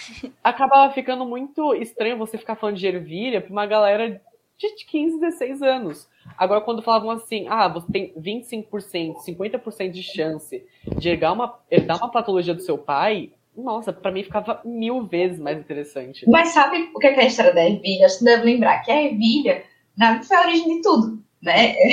[0.43, 4.21] Acabava ficando muito estranho você ficar falando de ervilha pra uma galera
[4.57, 6.07] de 15, 16 anos.
[6.37, 10.63] Agora, quando falavam assim, ah, você tem 25%, 50% de chance
[10.97, 15.39] de herdar uma, herdar uma patologia do seu pai, nossa, para mim ficava mil vezes
[15.39, 16.29] mais interessante.
[16.29, 18.07] Mas sabe o que é a história da ervilha?
[18.07, 19.63] Você deve lembrar que a ervilha,
[19.97, 21.75] na foi a origem de tudo né?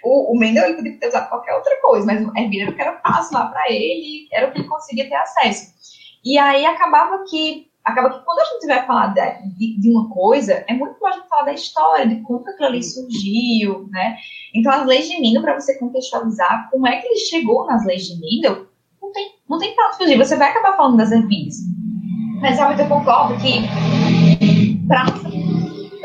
[0.00, 2.74] O, o Mendel ele podia ter usado qualquer outra coisa, mas a ervilha era o
[2.74, 5.74] que era fácil lá para ele, era o que ele conseguia ter acesso.
[6.24, 10.64] E aí acabava que acaba que quando a gente vai falar de, de, uma coisa,
[10.68, 14.16] é muito bom a gente falar da história, de como aquilo ali surgiu, né?
[14.54, 18.06] Então, as leis de Mendel, para você contextualizar como é que ele chegou nas leis
[18.06, 18.66] de Mendel,
[19.00, 20.18] não tem, não tem pra fugir.
[20.18, 21.56] Você vai acabar falando das ervilhas.
[22.40, 23.66] Mas, realmente, eu concordo que
[24.86, 25.06] para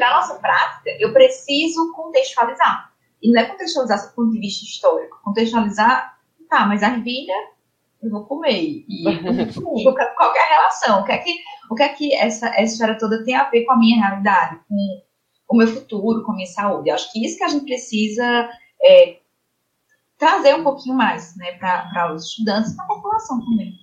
[0.04, 2.92] para nossa prática, eu preciso contextualizar.
[3.22, 5.18] E não é contextualizar do ponto de vista histórico.
[5.24, 7.34] Contextualizar, tá, mas a ervilha
[8.02, 8.84] eu vou comer.
[8.88, 9.04] E
[10.18, 11.02] qual é a relação?
[11.02, 11.36] O que é que,
[11.72, 14.60] o que, é que essa, essa história toda tem a ver com a minha realidade,
[14.68, 16.90] com o meu futuro, com a minha saúde?
[16.90, 18.50] Eu acho que isso que a gente precisa
[18.84, 19.20] é,
[20.18, 23.74] trazer um pouquinho mais né, para os estudantes e para a população também.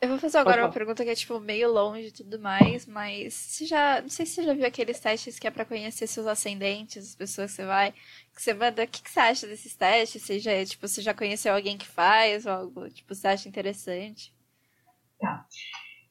[0.00, 3.34] Eu vou fazer agora uma pergunta que é, tipo, meio longe e tudo mais, mas
[3.34, 4.00] você já.
[4.00, 7.14] Não sei se você já viu aqueles testes que é pra conhecer seus ascendentes, as
[7.16, 7.92] pessoas que você vai.
[8.32, 8.84] Que você manda.
[8.84, 10.22] O que, que você acha desses testes?
[10.22, 14.32] Você já, tipo, você já conheceu alguém que faz ou algo, tipo, você acha interessante?
[15.18, 15.44] Tá.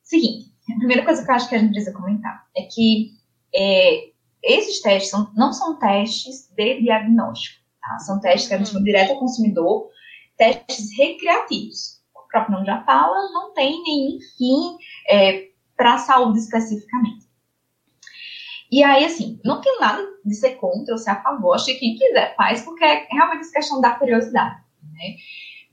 [0.04, 3.14] Seguinte, a primeira coisa que eu acho que a gente precisa comentar é que
[3.56, 4.10] é,
[4.44, 8.00] esses testes são, não são testes de diagnóstico, tá?
[8.00, 8.84] São testes que a gente uhum.
[8.84, 9.90] direto ao consumidor,
[10.38, 11.97] testes recreativos
[12.38, 14.78] próprio nome já fala, não tem nenhum fim
[15.10, 17.28] é, para a saúde especificamente.
[18.72, 21.76] E aí, assim, não tem nada de ser contra ou ser a favor, acho que
[21.76, 25.16] quem quiser faz, porque é realmente essa questão da curiosidade, né?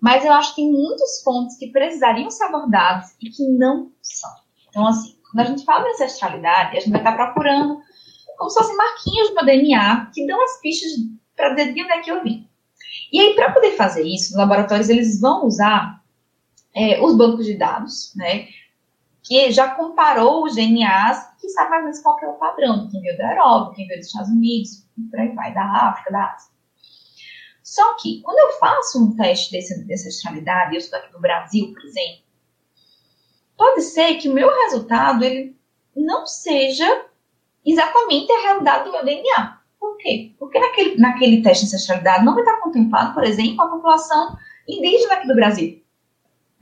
[0.00, 4.30] Mas eu acho que tem muitos pontos que precisariam ser abordados e que não são.
[4.68, 7.80] Então, assim, quando a gente fala de ancestralidade, a gente vai estar procurando
[8.36, 10.90] como se fossem marquinhos do DNA que dão as pistas
[11.34, 12.48] para dizer de onde é que eu vim.
[13.12, 16.03] E aí, para poder fazer isso, os laboratórios eles vão usar
[16.74, 18.48] é, os bancos de dados, né?
[19.24, 23.00] que já comparou os DNAs que sabe mais ou menos qual é o padrão, quem
[23.00, 26.54] veio da Europa, quem veio dos Estados Unidos, por aí vai, da África, da Ásia.
[27.62, 30.08] Só que, quando eu faço um teste desse, dessa
[30.70, 32.22] eu estou aqui no Brasil, por exemplo,
[33.56, 35.56] pode ser que o meu resultado ele
[35.96, 37.06] não seja
[37.64, 39.60] exatamente a realidade do meu DNA.
[39.80, 40.34] Por quê?
[40.38, 44.36] Porque naquele, naquele teste de ancestralidade não vai estar contemplado, por exemplo, a população
[44.68, 45.83] indígena aqui do Brasil.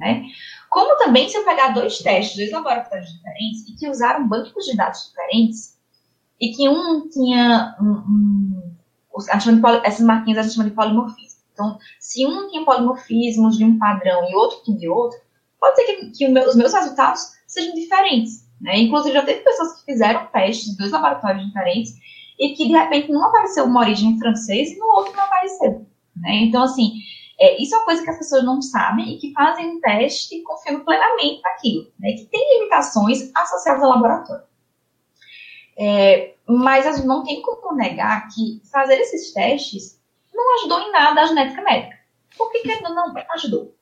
[0.03, 0.24] Né?
[0.68, 4.76] Como também, se eu pegar dois testes, dois laboratórios diferentes, e que usaram bancos de
[4.76, 5.78] dados diferentes,
[6.40, 8.76] e que um tinha um, um,
[9.84, 11.40] essas marquinhas a gente chama de polimorfismo.
[11.53, 15.16] Então, se um tinha polimorfismos de um padrão e outro tinha de outro,
[15.61, 18.50] pode ser que, que os meus resultados sejam diferentes.
[18.61, 18.80] Né?
[18.80, 21.92] Inclusive, já teve pessoas que fizeram testes de dois laboratórios diferentes
[22.40, 25.86] e que, de repente, não apareceu uma origem francesa e no outro não apareceu.
[26.16, 26.44] Né?
[26.44, 26.94] Então, assim,
[27.39, 30.43] é, isso é uma coisa que as pessoas não sabem e que fazem um teste
[30.43, 32.12] confiando plenamente naquilo, né?
[32.12, 34.45] que tem limitações associadas ao laboratório.
[35.78, 40.01] É, mas não tem como negar que fazer esses testes
[40.33, 41.97] não ajudou em nada a genética médica.
[42.37, 43.74] Por que, que não ajudou?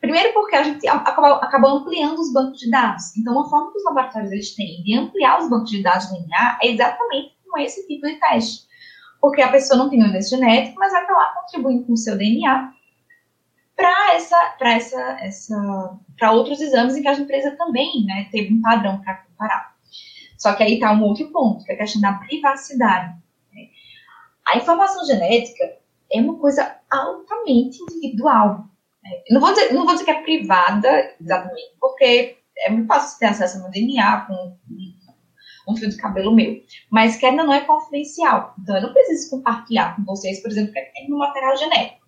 [0.00, 3.16] Primeiro porque a gente acabou, ampliando os bancos de dados.
[3.16, 6.14] Então, uma forma que os laboratórios eles têm de ampliar os bancos de dados do
[6.14, 8.66] DNA é exatamente com esse tipo de teste.
[9.20, 12.18] Porque a pessoa não tem um genético, mas vai estar lá contribuindo com o seu
[12.18, 12.70] DNA
[13.76, 18.52] para essa, para essa, essa, para outros exames em que a empresa também, né, teve
[18.52, 19.74] um padrão para comparar.
[20.38, 23.14] Só que aí está um outro ponto, que é a questão da privacidade.
[23.52, 23.68] Né?
[24.46, 25.78] A informação genética
[26.12, 28.64] é uma coisa altamente individual.
[29.02, 29.10] Né?
[29.30, 33.26] Não vou dizer, não vou dizer que é privada exatamente, porque é muito fácil ter
[33.26, 34.56] acesso ao meu DNA com
[35.66, 38.54] um fio de cabelo meu, mas que ainda não é confidencial.
[38.60, 42.03] Então eu não preciso compartilhar com vocês, por exemplo, que é no material genético.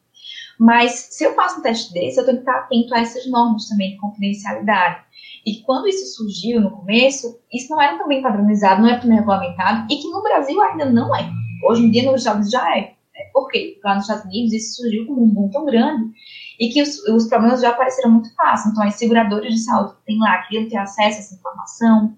[0.59, 3.69] Mas se eu faço um teste desse, eu tenho que estar atento a essas normas
[3.69, 5.05] também de confidencialidade.
[5.45, 9.87] E quando isso surgiu no começo, isso não era também padronizado, não era também regulamentado,
[9.93, 11.31] e que no Brasil ainda não é.
[11.69, 12.95] Hoje em dia, nos Estados já é.
[13.33, 13.79] Por quê?
[13.85, 16.11] Lá nos Estados Unidos, isso surgiu como um boom tão grande
[16.59, 18.71] e que os, os problemas já apareceram muito fácil.
[18.71, 22.17] Então, as seguradoras de saúde que tem lá queriam ter acesso a essa informação,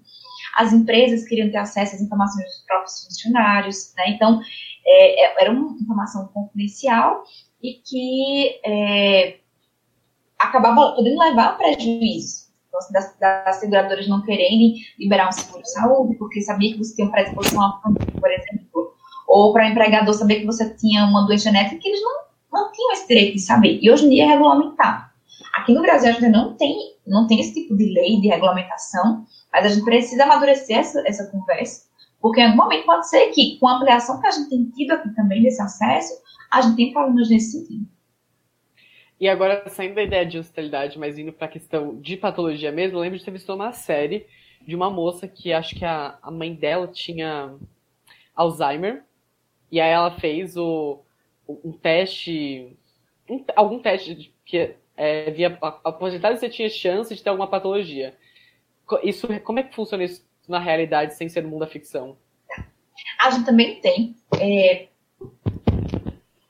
[0.55, 4.09] as empresas queriam ter acesso às informações dos próprios funcionários, né?
[4.09, 4.41] Então,
[4.85, 7.23] é, é era uma informação confidencial
[7.61, 9.37] e que é,
[10.37, 12.49] acabava podendo levar a prejuízo.
[12.67, 16.95] Então, das, das, seguradoras não quererem liberar um seguro de saúde, porque sabia que você
[16.95, 18.93] tinha predisposição a por exemplo,
[19.27, 22.21] ou para o empregador saber que você tinha uma doença genética que eles não,
[22.53, 23.79] não tinham esse direito de saber.
[23.81, 25.09] E hoje em dia é regulamentado.
[25.55, 29.25] Aqui no Brasil a gente não tem, não tem esse tipo de lei de regulamentação,
[29.51, 31.88] mas a gente precisa amadurecer essa, essa conversa,
[32.21, 34.91] porque em algum momento pode ser que, com a ampliação que a gente tem tido
[34.91, 37.87] aqui também desse acesso, a gente tem problemas nesse sentido.
[39.19, 42.97] E agora, saindo da ideia de hostilidade, mas indo para a questão de patologia mesmo,
[42.97, 44.25] eu lembro de ter visto uma série
[44.65, 47.53] de uma moça que acho que a, a mãe dela tinha
[48.35, 49.03] Alzheimer,
[49.71, 51.01] e aí ela fez o,
[51.47, 52.77] um teste,
[53.29, 57.29] um, algum teste que é, via a, a possibilidade de você tinha chance de ter
[57.29, 58.15] alguma patologia.
[59.03, 62.17] Isso, como é que funciona isso na realidade, sem ser no mundo da ficção?
[63.21, 64.15] A gente também tem.
[64.39, 64.87] É,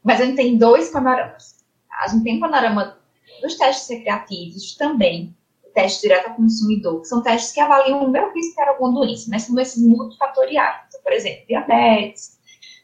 [0.03, 1.63] mas a gente tem dois panoramas.
[2.01, 2.97] A gente tem um panorama
[3.41, 8.09] dos testes recreativos também, o teste direto ao consumidor, que são testes que avaliam o
[8.09, 10.85] meu risco para alguma doença, mas são doenças multifatoriais.
[10.87, 12.39] Então, por exemplo, diabetes,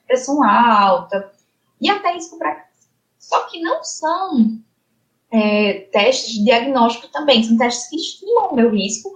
[0.06, 1.32] pressão alta
[1.82, 2.66] e até risco para.
[3.18, 4.60] Só que não são
[5.32, 9.12] é, testes de diagnóstico também, são testes que estimam o meu risco,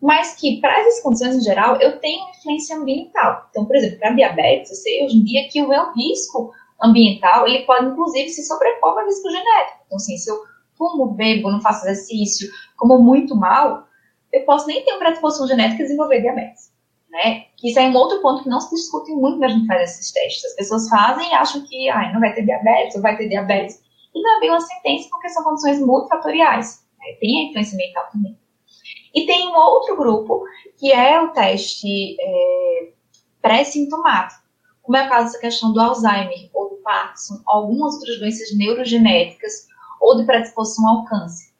[0.00, 3.46] mas que, para essas condições em geral, eu tenho influência ambiental.
[3.50, 7.46] Então, por exemplo, para diabetes, eu sei hoje em dia que o meu risco ambiental,
[7.46, 9.78] ele pode, inclusive, se sobrepor ao risco genético.
[9.86, 10.40] Então, assim, se eu
[10.78, 13.84] fumo, bebo, não faço exercício, como muito mal,
[14.32, 16.72] eu posso nem ter uma predisposição genética e desenvolver diabetes.
[17.10, 17.46] Né?
[17.62, 20.12] Isso é um outro ponto que não se discute muito quando a gente faz esses
[20.12, 20.44] testes.
[20.44, 23.82] As pessoas fazem e acham que ai, não vai ter diabetes, ou vai ter diabetes.
[24.14, 26.86] E não é bem uma sentença, porque são condições multifatoriais.
[26.98, 27.16] Né?
[27.20, 28.39] Tem a influência ambiental também.
[29.14, 30.44] E tem um outro grupo,
[30.78, 32.92] que é o teste é,
[33.42, 34.40] pré-sintomático,
[34.82, 39.66] como é o caso dessa questão do Alzheimer ou do Parkinson, algumas outras doenças neurogenéticas
[40.00, 41.50] ou de predisposição ao câncer,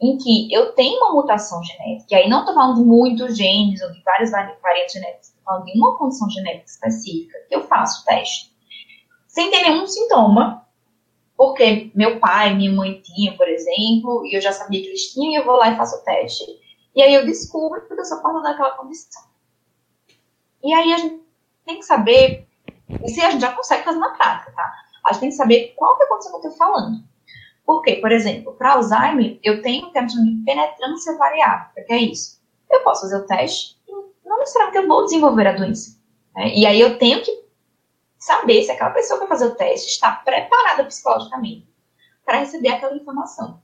[0.00, 3.82] em que eu tenho uma mutação genética, e aí não estou falando de muitos genes
[3.82, 8.02] ou de várias variantes genéticas, estou falando de uma condição genética específica, que eu faço
[8.02, 8.52] o teste,
[9.26, 10.66] sem ter nenhum sintoma,
[11.36, 15.32] porque meu pai, minha mãe tinham, por exemplo, e eu já sabia que eles tinham,
[15.32, 16.44] e eu vou lá e faço o teste.
[16.94, 19.22] E aí eu descubro que eu sou portadora daquela condição.
[20.62, 21.22] E aí a gente
[21.64, 22.46] tem que saber,
[23.04, 24.72] isso a gente já consegue fazer na prática, tá?
[25.04, 27.02] A gente tem que saber qual que é a condição que eu estou falando.
[27.64, 31.70] Porque, por exemplo, para Alzheimer, eu tenho um termo de penetrância variável.
[31.76, 32.42] O que é isso?
[32.72, 33.92] eu posso fazer o teste e
[34.28, 35.98] não necessariamente eu vou desenvolver a doença.
[36.34, 36.54] Né?
[36.54, 37.44] E aí eu tenho que
[38.18, 41.68] saber se aquela pessoa que vai fazer o teste está preparada psicologicamente
[42.24, 43.62] para receber aquela informação.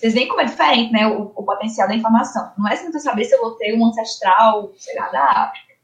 [0.00, 2.50] Vocês veem como é diferente, né, o, o potencial da informação.
[2.56, 5.74] Não é simplesmente saber se eu vou ter um ancestral, sei lá, da África.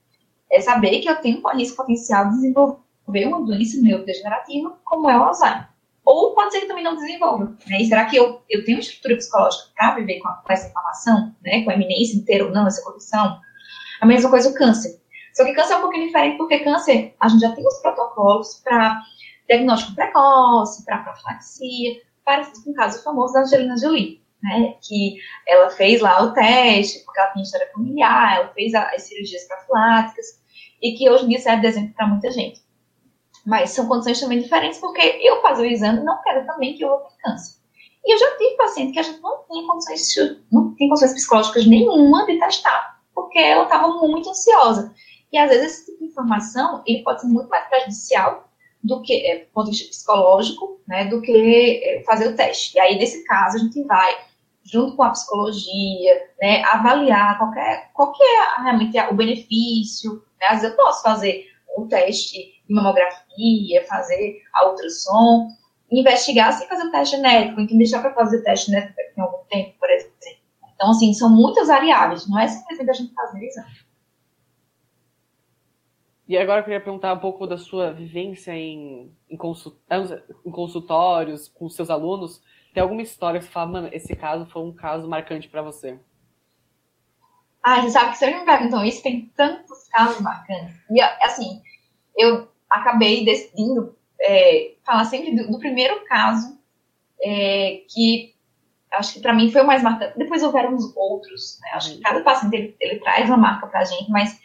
[0.50, 5.22] É saber que eu tenho risco potencial de desenvolver uma doença neurodegenerativa, como é o
[5.22, 5.68] Alzheimer.
[6.02, 7.44] Ou pode ser que também não desenvolva.
[7.66, 7.82] Né?
[7.82, 11.62] E será que eu, eu tenho estrutura psicológica para viver com, com, essa informação, né?
[11.62, 13.38] com a eminência inteira ou não, essa condição?
[14.00, 14.98] A mesma coisa o câncer.
[15.34, 18.62] Só que câncer é um pouquinho diferente, porque câncer, a gente já tem os protocolos
[18.64, 19.02] para
[19.46, 24.74] diagnóstico precoce, para profilaxia, parecido com o caso famoso da Angelina Jolie, né?
[24.82, 25.16] Que
[25.46, 30.26] ela fez lá o teste, porque ela tinha história familiar, ela fez as cirurgias profiláticas,
[30.82, 32.60] e que hoje em dia serve de exemplo para muita gente.
[33.46, 36.88] Mas são condições também diferentes, porque eu fazer o exame não quero também que eu
[36.88, 37.56] vou ter câncer.
[38.04, 40.14] E eu já tive paciente que a gente não tinha condições,
[40.50, 44.92] não tinha condições psicológicas nenhuma de testar, porque ela estava muito ansiosa.
[45.32, 48.45] E às vezes esse tipo de informação ele pode ser muito mais prejudicial
[48.82, 52.76] do que, é, do ponto de vista psicológico, né, do que é, fazer o teste.
[52.76, 54.14] E aí, nesse caso, a gente vai,
[54.64, 60.22] junto com a psicologia, né, avaliar qualquer, qual que é realmente o benefício.
[60.40, 60.46] Né?
[60.48, 61.46] Às vezes eu posso fazer
[61.76, 65.48] um teste de mamografia, fazer a ultrassom,
[65.90, 69.44] investigar sem fazer o teste genético, então deixar para fazer o teste genético em algum
[69.48, 70.16] tempo, por exemplo.
[70.74, 73.68] Então, assim, são muitas variáveis, não é simplesmente a gente fazer exame.
[76.28, 79.38] E agora eu queria perguntar um pouco da sua vivência em, em,
[80.44, 82.42] em consultórios com seus alunos.
[82.74, 85.98] Tem alguma história que você fala, mano, esse caso foi um caso marcante para você?
[87.62, 90.76] Ah, você sabe que sempre me perguntam isso, tem tantos casos marcantes.
[90.90, 91.62] E, assim,
[92.16, 96.58] eu acabei decidindo é, falar sempre do, do primeiro caso,
[97.22, 98.34] é, que
[98.92, 100.18] acho que para mim foi o mais marcante.
[100.18, 101.70] Depois houveram uns outros, né?
[101.72, 104.40] Acho que cada paciente ele, ele traz uma marca pra gente, mas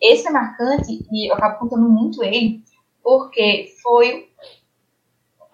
[0.00, 2.62] esse é marcante e eu acabo contando muito ele,
[3.02, 4.28] porque foi,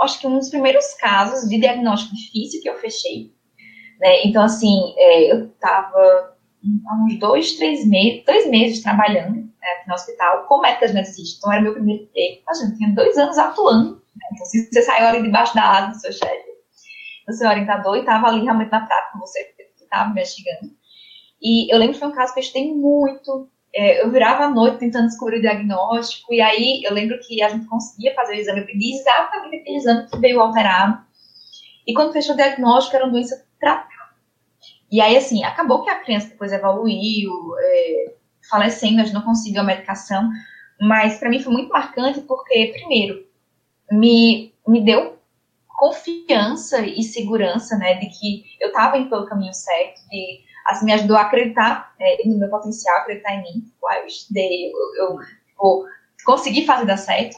[0.01, 3.33] acho que um dos primeiros casos de diagnóstico difícil que eu fechei.
[4.01, 4.25] Né?
[4.25, 6.37] Então, assim, é, eu estava
[6.89, 11.39] há uns dois, três meses, três meses trabalhando né, no hospital médica geneticista.
[11.39, 12.43] Então, era meu primeiro tempo.
[12.49, 13.95] A gente tinha dois anos atuando.
[13.95, 14.27] Né?
[14.33, 16.51] Então, se você saiu ali debaixo da asa do seu chefe,
[17.27, 20.73] do seu orientador, e estava ali realmente na prática com você, que estava investigando.
[21.41, 24.51] E eu lembro que foi um caso que eu estudei muito, é, eu virava à
[24.51, 28.39] noite tentando descobrir o diagnóstico, e aí eu lembro que a gente conseguia fazer o
[28.39, 31.01] exame, eu pedi exatamente aquele exame que veio alterado,
[31.87, 33.89] e quando fechou o diagnóstico era uma doença tratável.
[34.91, 38.15] E aí, assim, acabou que a criança depois evoluiu, é,
[38.49, 40.29] falecendo, a gente não conseguiu a medicação,
[40.81, 43.27] mas para mim foi muito marcante porque, primeiro,
[43.91, 45.19] me, me deu
[45.67, 50.93] confiança e segurança, né, de que eu estava indo pelo caminho certo, de assim, me
[50.93, 53.61] ajudou a acreditar é, no meu potencial, acreditar em mim.
[53.61, 55.87] Tipo, eu estudei, eu, eu tipo,
[56.25, 57.37] consegui fazer dar certo.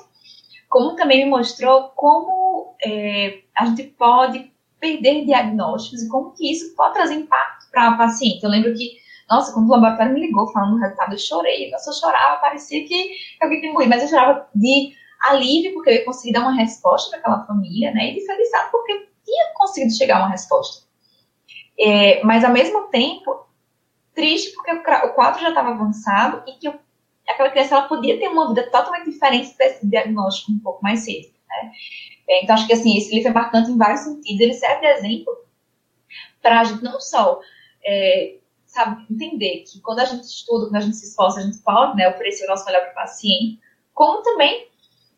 [0.68, 6.74] Como também me mostrou como é, a gente pode perder diagnósticos e como que isso
[6.74, 8.42] pode trazer impacto para o paciente.
[8.42, 8.96] Eu lembro que,
[9.28, 11.70] nossa, quando o laboratório me ligou falando do resultado, eu chorei.
[11.70, 14.92] Nossa, eu chorava, parecia que alguém tinha morrido, mas eu chorava de
[15.28, 18.10] alívio porque eu ia conseguir dar uma resposta para aquela família, né?
[18.10, 20.83] E de felicidade porque tinha conseguido chegar a uma resposta.
[21.78, 23.46] É, mas ao mesmo tempo,
[24.14, 26.72] triste porque o quadro já estava avançado e que
[27.28, 31.32] aquela criança ela podia ter uma vida totalmente diferente desse diagnóstico um pouco mais cedo.
[31.48, 31.72] Né?
[32.28, 34.40] É, então acho que assim, esse livro é marcante em vários sentidos.
[34.40, 35.44] Ele serve de exemplo
[36.40, 37.40] para a gente não só
[37.84, 41.58] é, sabe, entender que quando a gente estuda, quando a gente se esforça, a gente
[41.58, 43.60] pode né, oferecer o nosso melhor para o paciente,
[43.92, 44.68] como também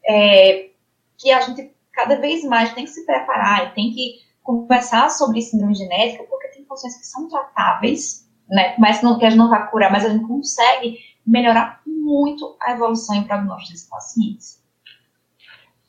[0.07, 0.70] é,
[1.18, 5.40] que a gente cada vez mais tem que se preparar e tem que conversar sobre
[5.40, 8.76] síndrome genética, porque tem funções que são tratáveis, né?
[8.78, 12.72] Mas não, que a gente não vai curar, mas a gente consegue melhorar muito a
[12.72, 14.64] evolução e prognóstico desses pacientes.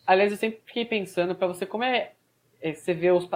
[0.06, 2.14] Aliás, eu sempre fiquei pensando para você como é,
[2.62, 3.28] é, você vê os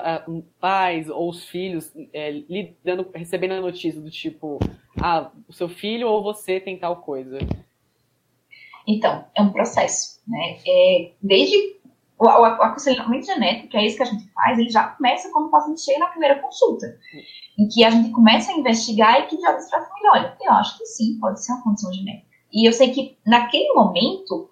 [0.59, 4.57] pais ou os filhos é, lidando, recebendo a notícia do tipo,
[4.99, 7.39] ah, o seu filho ou você tem tal coisa.
[8.87, 10.57] Então, é um processo, né?
[10.65, 11.80] É, desde
[12.21, 15.47] o, o, aconselhamento genético, que é isso que a gente faz, ele já começa quando
[15.47, 16.85] o paciente chega na primeira consulta,
[17.57, 20.37] em que a gente começa a investigar e que já diz para a família, olha,
[20.39, 22.27] eu acho que sim, pode ser uma condição genética.
[22.53, 24.51] E eu sei que naquele momento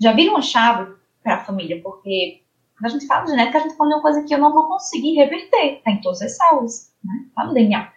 [0.00, 2.40] já vira uma chave para a família, porque
[2.78, 4.54] quando a gente fala de genética, a gente fala de uma coisa que eu não
[4.54, 7.26] vou conseguir reverter, está em todas as células, né?
[7.36, 7.92] Tá no DNA.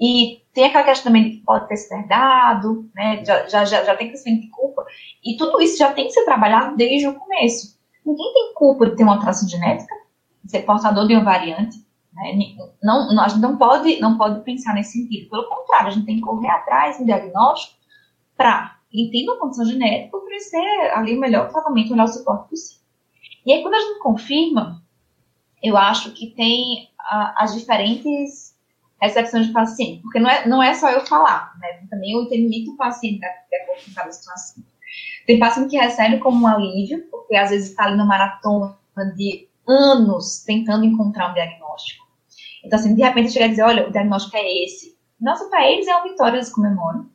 [0.00, 3.22] E tem aquela questão também de que pode ter herdado, né?
[3.22, 4.86] Já, já, já, já tem crescimento de culpa.
[5.22, 7.78] E tudo isso já tem que ser trabalhado desde o começo.
[8.10, 9.94] Ninguém tem culpa de ter uma alteração genética,
[10.42, 11.78] de ser portador de uma variante.
[12.12, 12.56] Né?
[12.82, 15.30] Não, não, a gente não pode, não pode pensar nesse sentido.
[15.30, 17.78] Pelo contrário, a gente tem que correr atrás do diagnóstico
[18.36, 22.82] para, entender a condição genética, oferecer ali o melhor tratamento, o melhor suporte possível.
[23.46, 24.82] E aí, quando a gente confirma,
[25.62, 28.58] eu acho que tem a, as diferentes
[29.00, 31.86] recepções de paciente, porque não é, não é só eu falar, né?
[31.88, 34.62] Também eu entendimento do paciente acordo com cada situação.
[35.30, 38.76] Tem paciente que recebe como um alívio, porque às vezes está ali na maratona
[39.14, 42.04] de anos tentando encontrar um diagnóstico.
[42.64, 44.98] Então, assim, de repente chega a dizer, olha, o diagnóstico é esse.
[45.20, 47.08] Nossa, para eles é uma vitória, eles comemoram.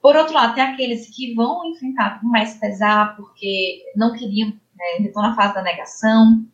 [0.00, 5.06] Por outro lado, tem aqueles que vão enfrentar com mais pesar, porque não queriam, né,
[5.06, 6.46] estão na fase da negação.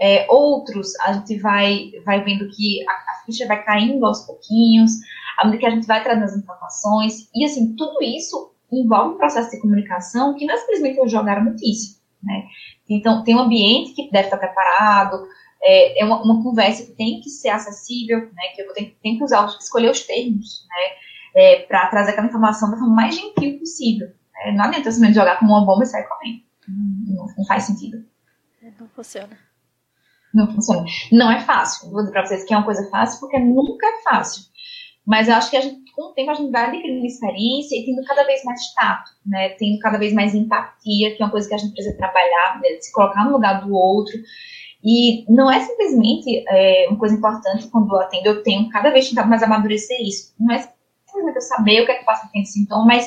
[0.00, 4.92] É, outros, a gente vai, vai vendo que a, a, ficha vai caindo aos pouquinhos,
[5.36, 7.28] à medida que a gente vai trazendo as informações.
[7.34, 11.38] E, assim, tudo isso envolve um processo de comunicação que não é simplesmente eu jogar
[11.38, 12.44] a notícia, né?
[12.88, 15.26] Então, tem um ambiente que deve estar preparado,
[15.62, 18.42] é, é uma, uma, conversa que tem que ser acessível, né?
[18.54, 21.42] Que eu tenho, tenho que usar, escolher os termos, né?
[21.42, 24.08] É, para trazer aquela informação da forma mais gentil possível.
[24.08, 24.52] Né?
[24.52, 26.42] Não adianta simplesmente jogar como uma bomba e sair correndo.
[26.66, 28.04] Não, não faz sentido.
[28.78, 29.38] Não funciona.
[30.34, 30.84] Não funciona.
[31.12, 31.90] Não é fácil.
[31.90, 34.44] Vou dizer para vocês que é uma coisa fácil, porque nunca é fácil.
[35.06, 37.84] Mas eu acho que a gente, com o tempo a gente vai adquirindo experiência e
[37.84, 39.50] tendo cada vez mais tato, né?
[39.50, 42.68] Tendo cada vez mais empatia, que é uma coisa que a gente precisa trabalhar, né?
[42.80, 44.14] se colocar no lugar do outro.
[44.82, 49.10] E não é simplesmente é, uma coisa importante quando eu atendo, eu tenho cada vez
[49.10, 50.34] tentado mais amadurecer isso.
[50.40, 50.58] Não é
[51.04, 53.06] simplesmente eu saber o que é que passa aquele sintoma, mas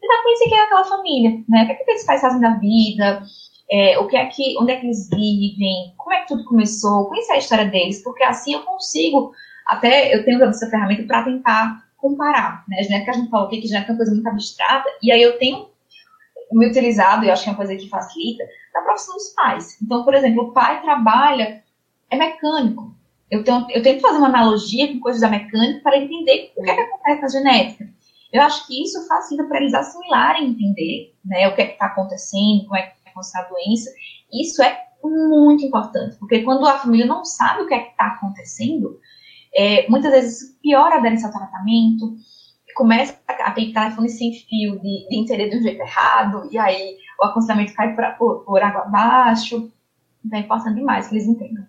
[0.00, 1.62] tentar conhecer quem é aquela família, né?
[1.62, 3.22] O que é que eles fazem na vida,
[3.70, 7.06] é, o que é que, onde é que eles vivem, como é que tudo começou,
[7.06, 9.30] conhecer a história deles, porque assim eu consigo,
[9.64, 12.82] até eu tenho essa ferramenta para tentar comparar, né?
[12.82, 15.38] Genética a gente falou aqui que genética é uma coisa muito abstrata, e aí eu
[15.38, 15.70] tenho
[16.52, 18.44] me utilizado, e acho que é uma coisa que facilita,
[18.74, 19.80] na profissão dos pais.
[19.80, 21.62] Então, por exemplo, o pai trabalha,
[22.10, 22.94] é mecânico.
[23.30, 26.70] Eu, tenho, eu tento fazer uma analogia com coisas da mecânica para entender o que
[26.70, 27.88] é que acontece na genética.
[28.30, 31.86] Eu acho que isso facilita para eles assimilarem, entender né, o que é que está
[31.86, 33.90] acontecendo, como é que é a doença.
[34.32, 38.08] Isso é muito importante, porque quando a família não sabe o que é que está
[38.08, 39.00] acontecendo,
[39.54, 42.16] é, muitas vezes piora a aderência ao tratamento,
[42.74, 46.96] começa a ter telefone sem fio de, de entender de um jeito errado, e aí
[47.20, 49.70] o aconselhamento cai por, por, por água abaixo.
[50.24, 51.66] Então é importante demais que eles entendam.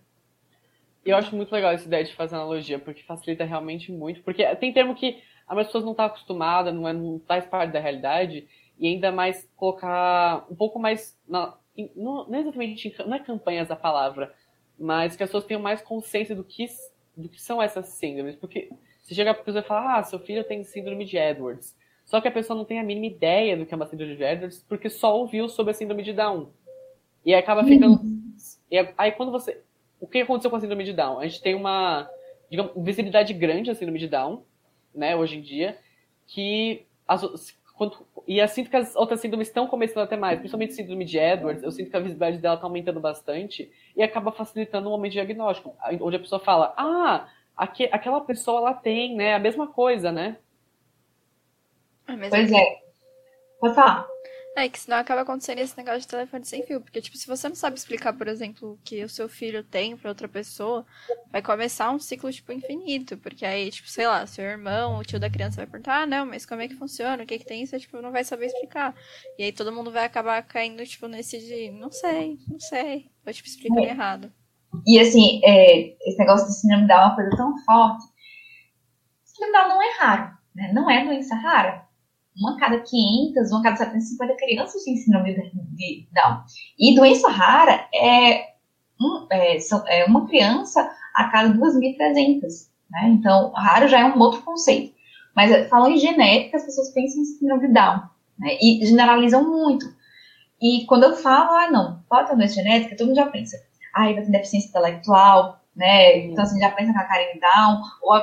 [1.06, 4.22] Eu acho muito legal essa ideia de fazer analogia, porque facilita realmente muito.
[4.22, 7.80] Porque tem termo que as pessoas não estão acostumadas, não, é, não faz parte da
[7.80, 8.48] realidade,
[8.80, 11.18] e ainda mais colocar um pouco mais.
[11.28, 11.58] Na,
[11.96, 14.34] não, não, exatamente, não é campanhas a palavra,
[14.80, 16.68] mas que as pessoas tenham mais consciência do que,
[17.16, 18.36] do que são essas síndromes.
[18.36, 18.70] Porque
[19.02, 21.76] você chega pra pessoa e fala, ah, seu filho tem síndrome de Edwards.
[22.06, 24.24] Só que a pessoa não tem a mínima ideia do que é uma síndrome de
[24.24, 26.50] Edwards, porque só ouviu sobre a síndrome de Down.
[27.26, 28.02] E aí acaba ficando.
[28.02, 28.34] Uhum.
[28.70, 29.62] E aí quando você.
[30.00, 31.20] O que aconteceu com a síndrome de Down?
[31.20, 32.10] A gente tem uma
[32.54, 34.44] digamos, visibilidade grande da síndrome de Down,
[34.94, 35.76] né, hoje em dia,
[36.28, 37.24] que as,
[37.74, 41.06] quando, e eu sinto que as outras síndromes estão começando até mais, principalmente a síndrome
[41.06, 44.92] de Edwards, eu sinto que a visibilidade dela está aumentando bastante e acaba facilitando o
[44.92, 49.34] momento de diagnóstico, onde a pessoa fala, ah, aqu aquela pessoa ela tem, né?
[49.34, 50.38] A mesma coisa, né?
[52.06, 52.82] Pois é.
[53.60, 54.13] Pode falar.
[54.56, 56.80] É que senão acaba acontecendo esse negócio de telefone sem fio.
[56.80, 59.98] Porque, tipo, se você não sabe explicar, por exemplo, o que o seu filho tem
[59.98, 60.86] pra outra pessoa,
[61.32, 63.18] vai começar um ciclo, tipo, infinito.
[63.18, 66.26] Porque aí, tipo, sei lá, seu irmão, o tio da criança vai perguntar, ah, não,
[66.28, 67.24] mas como é que funciona?
[67.24, 67.66] O que que tem?
[67.66, 68.96] Você, tipo, não vai saber explicar.
[69.40, 73.10] E aí todo mundo vai acabar caindo, tipo, nesse de, não sei, não sei.
[73.26, 73.90] Ou, tipo, explicando é.
[73.90, 74.32] errado.
[74.86, 78.04] E assim, é, esse negócio de síndrome Down é uma coisa tão forte.
[79.24, 80.72] Síndrome não é raro, né?
[80.74, 81.88] Não é doença rara.
[82.36, 85.36] Uma cada 500, uma cada 750 crianças têm síndrome
[85.76, 86.44] de Down.
[86.80, 88.54] E doença rara é,
[89.00, 89.58] um, é,
[89.90, 92.42] é uma criança a cada 2.300.
[92.90, 93.10] Né?
[93.10, 94.94] Então, raro já é um outro conceito.
[95.36, 98.02] Mas é, falando em genética, as pessoas pensam em síndrome de Down.
[98.40, 98.58] Né?
[98.62, 99.86] E generalizam muito.
[100.62, 103.58] E quando eu falo, ah, não, pode ter doença genética, todo mundo já pensa
[103.94, 106.26] ai, vai ter deficiência intelectual, né?
[106.26, 108.20] Então, assim, já pensa na Karen Down, ou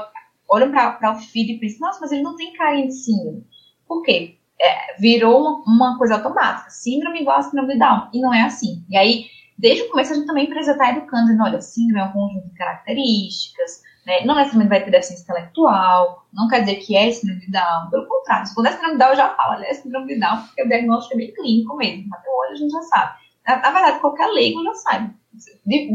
[0.48, 3.46] olham para o filho e pensam, nossa, mas ele não tem carinha de síndrome.
[3.90, 4.36] Por quê?
[4.60, 6.70] É, virou uma, coisa automática.
[6.70, 8.08] Síndrome igual a síndrome de Down.
[8.14, 8.84] E não é assim.
[8.88, 9.26] E aí,
[9.58, 12.48] desde o começo, a gente também precisa estar educando, dizendo, olha, síndrome é um conjunto
[12.48, 14.24] de características, né?
[14.24, 17.90] não necessariamente vai ter deficiência intelectual, não quer dizer que é síndrome de Down.
[17.90, 20.40] Pelo contrário, se for síndrome de Down, eu já falo, olha, é síndrome de Down,
[20.42, 22.14] porque o diagnóstico é bem clínico mesmo.
[22.14, 23.12] Até hoje a gente já sabe.
[23.44, 25.14] Na, na verdade, qualquer leigo já sabe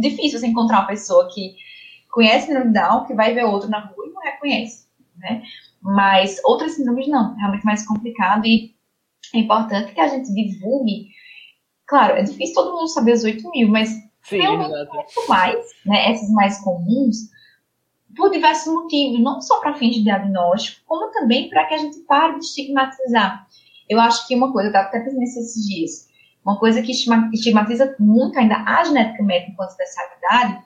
[0.01, 1.55] difícil você encontrar uma pessoa que
[2.11, 4.85] conhece síndrome Down, que vai ver outro na rua e não reconhece,
[5.17, 5.43] né?
[5.85, 8.73] Mas outras síndromes não, é realmente mais complicado e
[9.35, 11.09] é importante que a gente divulgue.
[11.85, 13.89] Claro, é difícil todo mundo saber os 8 mil, mas
[14.23, 14.95] Sim, exato.
[14.95, 17.29] muito mais, né, essas mais comuns,
[18.17, 21.99] por diversos motivos, não só para fins de diagnóstico, como também para que a gente
[21.99, 23.45] pare de estigmatizar.
[23.87, 26.09] Eu acho que uma coisa, eu estava até pensando nesses dias,
[26.43, 30.63] uma coisa que estigmatiza muito ainda a genética médica enquanto especialidade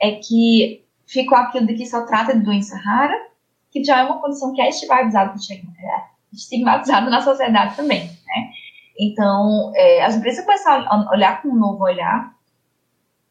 [0.00, 3.31] é que ficou aquilo de que só trata de doença rara,
[3.72, 8.52] que já é uma condição que é estigmatizada, é, estigmatizada na sociedade também, né?
[9.00, 12.36] Então, é, as empresas começaram a olhar com um novo olhar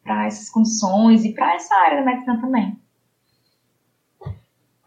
[0.02, 2.76] para essas condições e para essa área da medicina também.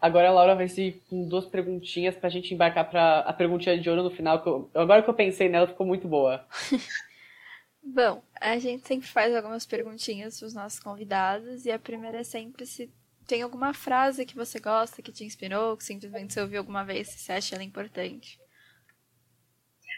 [0.00, 3.80] Agora a Laura vai seguir com duas perguntinhas para a gente embarcar para a perguntinha
[3.80, 4.42] de ouro no final.
[4.42, 6.44] Que eu, agora que eu pensei nela, ficou muito boa.
[7.82, 12.24] Bom, a gente sempre faz algumas perguntinhas para os nossos convidados e a primeira é
[12.24, 12.90] sempre se
[13.26, 17.14] tem alguma frase que você gosta, que te inspirou, que simplesmente você ouviu alguma vez
[17.14, 18.38] e você acha ela importante.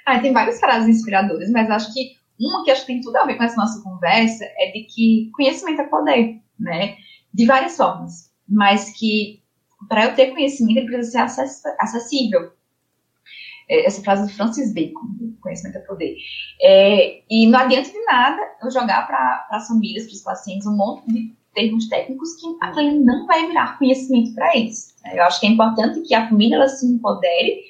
[0.07, 3.27] Ah, tem várias frases inspiradoras, mas acho que uma que acho que tem tudo a
[3.27, 6.97] ver com essa nossa conversa é de que conhecimento é poder, né?
[7.35, 9.43] De várias formas, mas que
[9.89, 12.53] para eu ter conhecimento ele precisa ser acessível.
[13.69, 16.17] É, essa frase do Francis Bacon, conhecimento é poder.
[16.63, 20.77] É, e não adianta de nada eu jogar para as famílias, para os pacientes, um
[20.77, 24.95] monte de termos técnicos que aquele não vai virar conhecimento para eles.
[25.13, 27.65] Eu acho que é importante que a família ela se empodere,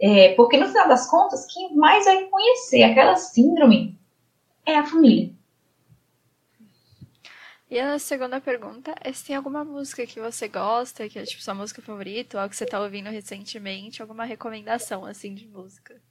[0.00, 3.96] é, porque no final das contas, quem mais vai conhecer aquela síndrome
[4.66, 5.32] é a família.
[7.70, 11.40] E a segunda pergunta é se tem alguma música que você gosta, que é tipo
[11.40, 16.02] sua música favorita, ou que você tá ouvindo recentemente, alguma recomendação assim de música.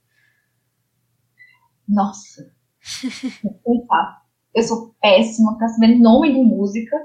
[1.86, 2.50] Nossa.
[4.54, 6.96] eu sou péssima pra saber nome de música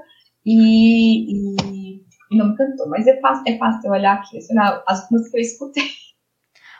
[0.44, 5.10] e, e, e não me cantou, mas é fácil, é fácil olhar aqui, olhar as
[5.10, 5.84] músicas que eu escutei.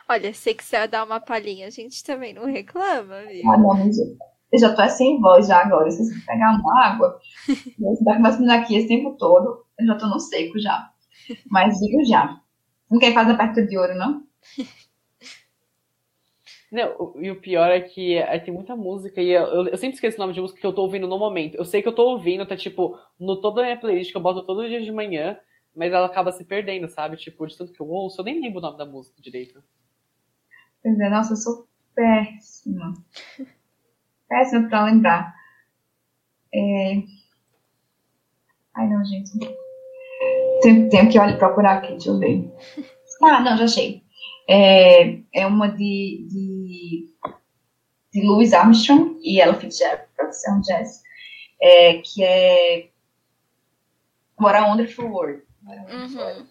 [0.09, 3.49] Olha, sei que você vai dar uma palhinha, a gente também não reclama, viu?
[3.51, 3.91] Ah, não, não,
[4.51, 5.91] eu já tô é sem voz já agora.
[5.91, 7.19] Se você pegar uma água,
[7.77, 10.89] você tá começando aqui esse tempo todo, eu já tô no seco já.
[11.49, 12.39] Mas digo já.
[12.89, 14.23] Não quer fazer a perto de ouro, não?
[16.71, 20.17] Não, e o pior é que é, tem muita música e eu, eu, sempre esqueço
[20.17, 21.55] o nome de música que eu tô ouvindo no momento.
[21.55, 24.21] Eu sei que eu tô ouvindo, tá tipo, no toda a minha playlist que eu
[24.21, 25.39] boto todo dia de manhã,
[25.73, 27.15] mas ela acaba se perdendo, sabe?
[27.15, 29.63] Tipo, de tanto que eu ouço, eu nem lembro o nome da música direito.
[30.83, 32.93] Pois é, nossa, eu sou péssima
[34.27, 35.35] péssima para lembrar.
[36.53, 37.03] É...
[38.75, 39.31] Ai, não, gente.
[40.61, 42.51] Tenho, tenho que olhar, procurar aqui, deixa eu ver.
[43.23, 44.03] Ah, não, já achei.
[44.49, 47.13] É, é uma de, de,
[48.13, 51.03] de Louis Armstrong e Ella Fitzgerald, é um jazz,
[51.61, 52.89] é, que é
[54.39, 55.43] What a Wonderful World.
[55.63, 56.45] Uhum.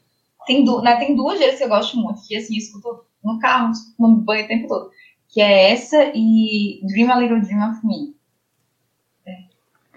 [0.46, 3.38] Tem, du né, tem duas vezes que eu gosto muito, que assim, eu escuto no
[3.38, 4.90] carro, no banho o tempo todo
[5.28, 8.16] que é essa e Dream a Little Dream of Me.
[9.26, 9.44] É.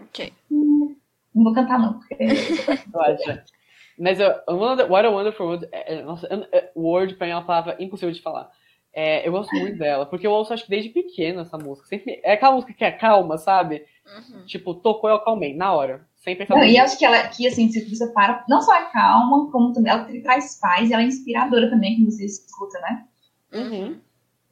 [0.02, 0.34] Ok.
[0.52, 0.98] Não
[1.34, 2.18] vou cantar, não, porque.
[4.00, 7.46] Mas uh, What a Wonderful World, é, é nossa, é, Word pra mim é uma
[7.46, 8.50] palavra impossível de falar.
[8.94, 11.88] É, eu gosto muito dela, porque eu ouço acho que desde pequena essa música.
[11.88, 13.86] Sempre, é aquela música que é calma, sabe?
[14.06, 14.46] Uhum.
[14.46, 16.08] Tipo, tocou, eu acalmei, na hora.
[16.16, 18.86] Sem pensar não, E acho que ela, que assim, se você para, não só é
[18.92, 23.06] calma, como também ela traz paz e ela é inspiradora também, que você escuta, né?
[23.54, 24.00] Uhum.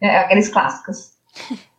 [0.02, 1.18] É, aqueles clássicos.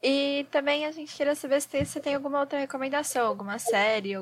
[0.00, 4.14] E também a gente queria saber se você tem alguma outra recomendação, alguma série,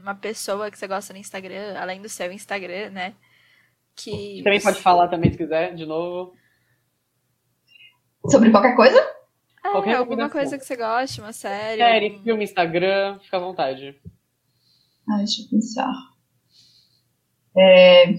[0.00, 3.14] alguma pessoa que você gosta no Instagram, além do seu Instagram, né?
[3.94, 6.34] Que também pode falar também se quiser, de novo.
[8.30, 8.98] Sobre qualquer coisa?
[9.64, 11.82] É, qualquer alguma coisa que você goste, uma série.
[11.82, 12.22] Série, algum...
[12.22, 14.00] filme, Instagram, fica à vontade.
[15.08, 15.92] Ah, deixa eu pensar.
[17.56, 18.04] É...
[18.06, 18.14] Ai,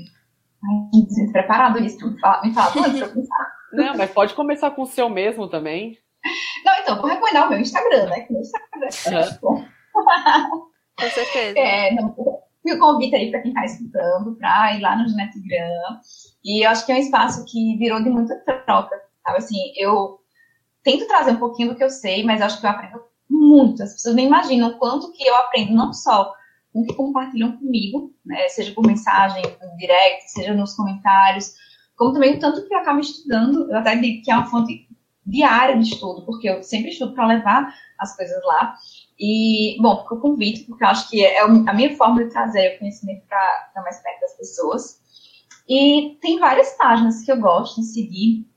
[0.93, 2.07] gente, preparado isso.
[2.07, 3.53] Me fala, me fala antes pra pensar.
[3.73, 5.97] Não, mas pode começar com o seu mesmo também.
[6.63, 8.19] Não, então, vou recomendar o meu Instagram, né?
[8.21, 9.65] Que meu Instagram é uhum.
[11.01, 11.59] Com certeza.
[11.59, 12.15] É, não,
[12.65, 15.99] o convite aí para quem está escutando, para ir lá no Genetigram.
[16.43, 18.35] E eu acho que é um espaço que virou de muita
[18.65, 19.37] troca, sabe?
[19.37, 20.19] Assim, eu
[20.83, 23.83] tento trazer um pouquinho do que eu sei, mas acho que eu aprendo muito.
[23.83, 26.33] As pessoas nem imaginam o quanto que eu aprendo, não só
[26.71, 28.47] com o que compartilham comigo, né?
[28.49, 31.53] Seja por mensagem, no direct, seja nos comentários,
[31.97, 33.69] como também o tanto que eu acabo estudando.
[33.71, 34.87] Eu até digo que é uma fonte
[35.25, 38.75] diária de estudo, porque eu sempre estudo para levar as coisas lá.
[39.23, 42.79] E, bom, fico convite, porque eu acho que é a minha forma de trazer o
[42.79, 44.99] conhecimento para mais perto das pessoas.
[45.69, 48.47] E tem várias páginas que eu gosto de seguir.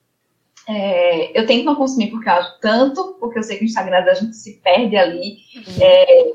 [0.67, 4.15] É, eu tento não consumir por causa tanto, porque eu sei que o Instagram da
[4.15, 5.83] gente se perde ali, uhum.
[5.83, 6.33] é,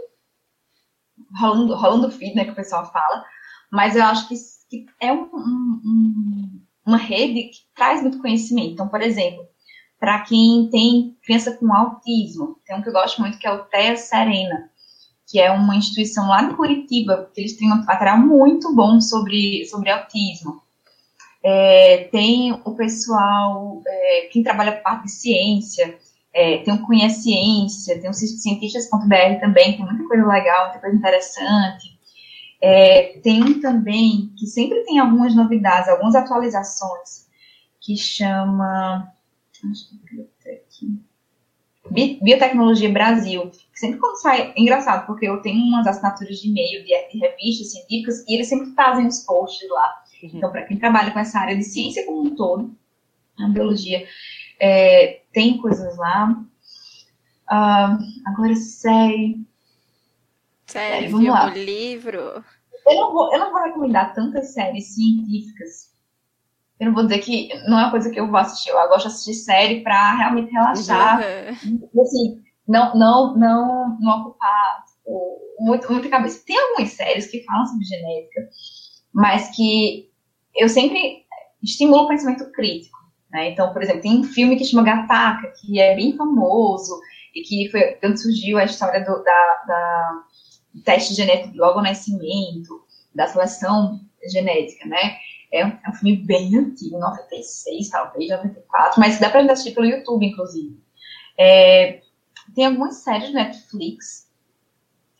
[1.40, 3.26] rolando, rolando feed, né, que o pessoal fala.
[3.72, 4.36] Mas eu acho que,
[4.70, 8.74] que é um, um, uma rede que traz muito conhecimento.
[8.74, 9.44] Então, por exemplo,
[10.00, 12.58] para quem tem criança com autismo.
[12.66, 14.70] Tem um que eu gosto muito que é o TEA Serena,
[15.28, 19.66] que é uma instituição lá de Curitiba, que eles têm um material muito bom sobre,
[19.66, 20.62] sobre autismo.
[21.44, 25.98] É, tem o pessoal, é, quem trabalha com parte de ciência,
[26.34, 32.00] é, tem o Conheciência, tem o cientistas.br também, tem muita coisa legal, muita coisa interessante.
[32.62, 37.28] É, tem um também que sempre tem algumas novidades, algumas atualizações,
[37.80, 39.12] que chama.
[39.66, 41.02] Acho que aqui.
[42.22, 46.94] Biotecnologia Brasil, sempre quando sai, é engraçado, porque eu tenho umas assinaturas de e-mail de,
[47.18, 50.04] revistas científicas e eles sempre fazem os posts lá.
[50.22, 50.30] Uhum.
[50.34, 52.76] Então, para quem trabalha com essa área de ciência como um todo,
[53.40, 54.06] a biologia,
[54.60, 56.32] é, tem coisas lá.
[57.52, 57.98] Uh,
[58.28, 59.40] agora, série.
[60.68, 61.50] Série, vamos lá.
[61.50, 62.44] livro.
[62.86, 65.89] Eu não, vou, eu não vou recomendar tantas séries científicas.
[66.80, 68.70] Eu não vou dizer que não é uma coisa que eu vou assistir.
[68.70, 71.20] Eu gosto de assistir série para realmente relaxar.
[71.64, 71.90] Uhum.
[71.94, 76.44] E, assim, não, não, não, não ocupar tipo, muito, muita cabeça.
[76.46, 78.50] Tem algumas séries que falam sobre genética,
[79.14, 80.10] mas que
[80.56, 81.24] eu sempre
[81.62, 82.98] estimulo o pensamento crítico.
[83.32, 83.50] Né?
[83.50, 87.00] Então, por exemplo, tem um filme que chama Gataca, que é bem famoso,
[87.36, 90.24] e que foi quando surgiu a história do, da, da
[90.86, 94.00] teste genético logo ao nascimento, da seleção
[94.32, 95.18] genética, né?
[95.52, 99.88] É um, é um, filme bem antigo, 96, talvez, 94, mas dá pra assistir pelo
[99.88, 100.78] YouTube, inclusive.
[101.38, 102.02] É,
[102.54, 104.30] tem algumas séries do Netflix,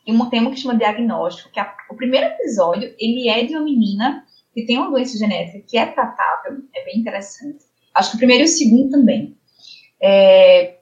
[0.06, 3.64] e um tema que chama Diagnóstico, que a, o primeiro episódio, ele é de uma
[3.64, 7.64] menina que tem uma doença genética que é tratável, é bem interessante.
[7.94, 9.36] Acho que o primeiro e o segundo também.
[10.00, 10.78] É...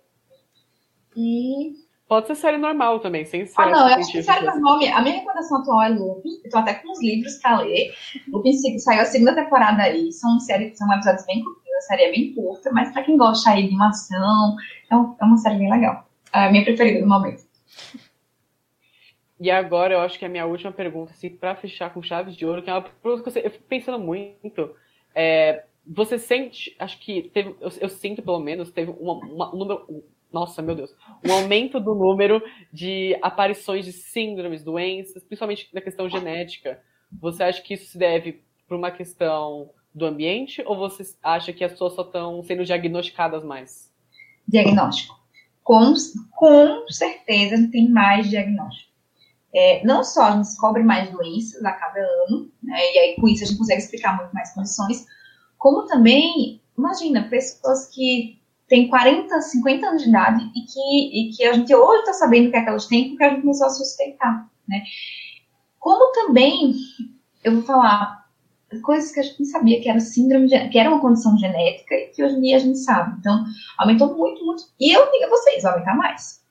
[1.17, 1.73] E...
[2.09, 3.61] Pode ser série normal também, sem ser.
[3.61, 4.77] Ah, não, eu acho que série normal.
[4.77, 6.41] A minha recomendação atual é Lupin.
[6.43, 7.93] Eu tô até com uns livros pra ler.
[8.29, 10.11] Lupin saiu a segunda temporada aí.
[10.11, 11.63] São, série, são episódios bem curtos.
[11.77, 14.57] A série é bem curta, mas pra quem gosta aí de uma ação,
[14.91, 16.09] é, é uma série bem legal.
[16.33, 17.43] É a minha preferida no momento.
[19.39, 22.35] E agora eu acho que é a minha última pergunta, assim, pra fechar com chaves
[22.35, 24.75] de ouro, que é uma pergunta que eu fico pensando muito.
[25.15, 29.59] É, você sente, acho que teve, eu, eu sinto pelo menos, teve uma, uma, um
[29.59, 30.95] número, nossa, meu Deus,
[31.27, 36.81] um aumento do número de aparições de síndromes, doenças, principalmente na questão genética.
[37.21, 41.65] Você acha que isso se deve por uma questão do ambiente ou você acha que
[41.65, 43.91] as pessoas só estão sendo diagnosticadas mais?
[44.47, 45.19] Diagnóstico.
[45.65, 45.93] Com,
[46.33, 48.89] com certeza tem mais diagnóstico.
[49.55, 53.27] É, não só a gente descobre mais doenças a cada ano, né, e aí com
[53.29, 55.07] isso a gente consegue explicar muito mais condições,
[55.57, 58.38] como também, imagina, pessoas que
[58.69, 62.49] têm 40, 50 anos de idade e que, e que a gente hoje está sabendo
[62.49, 64.83] o que, é que elas têm porque a gente começou a suspeitar, né?
[65.79, 66.75] Como também,
[67.43, 68.27] eu vou falar,
[68.83, 72.09] coisas que a gente não sabia que era síndrome, que era uma condição genética e
[72.09, 73.17] que hoje em dia a gente sabe.
[73.19, 73.45] Então,
[73.79, 74.65] aumentou muito, muito.
[74.79, 76.43] E eu digo a vocês, vai aumentar mais.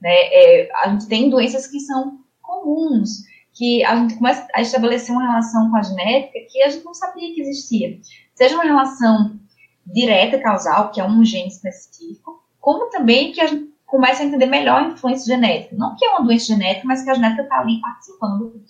[0.00, 0.10] Né?
[0.10, 3.22] É, a gente tem doenças que são comuns,
[3.54, 6.94] que a gente começa a estabelecer uma relação com a genética que a gente não
[6.94, 7.98] sabia que existia
[8.34, 9.38] seja uma relação
[9.86, 14.46] direta causal, que é um gene específico, como também que a gente começa a entender
[14.46, 15.76] melhor a influência genética.
[15.76, 18.62] Não que é uma doença genética, mas que a genética está ali participando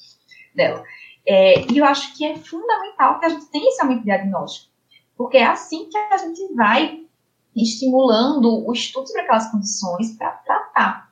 [0.54, 0.82] dela.
[1.26, 4.72] É, e eu acho que é fundamental que a gente tenha esse aumento diagnóstico,
[5.16, 7.02] porque é assim que a gente vai
[7.54, 11.08] estimulando o estudo sobre aquelas condições para tratar.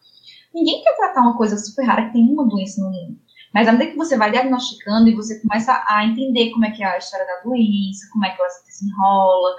[0.52, 3.20] Ninguém quer tratar uma coisa super rara que tem uma doença no mundo.
[3.52, 6.82] Mas à medida que você vai diagnosticando e você começa a entender como é que
[6.82, 9.56] é a história da doença, como é que ela se desenrola,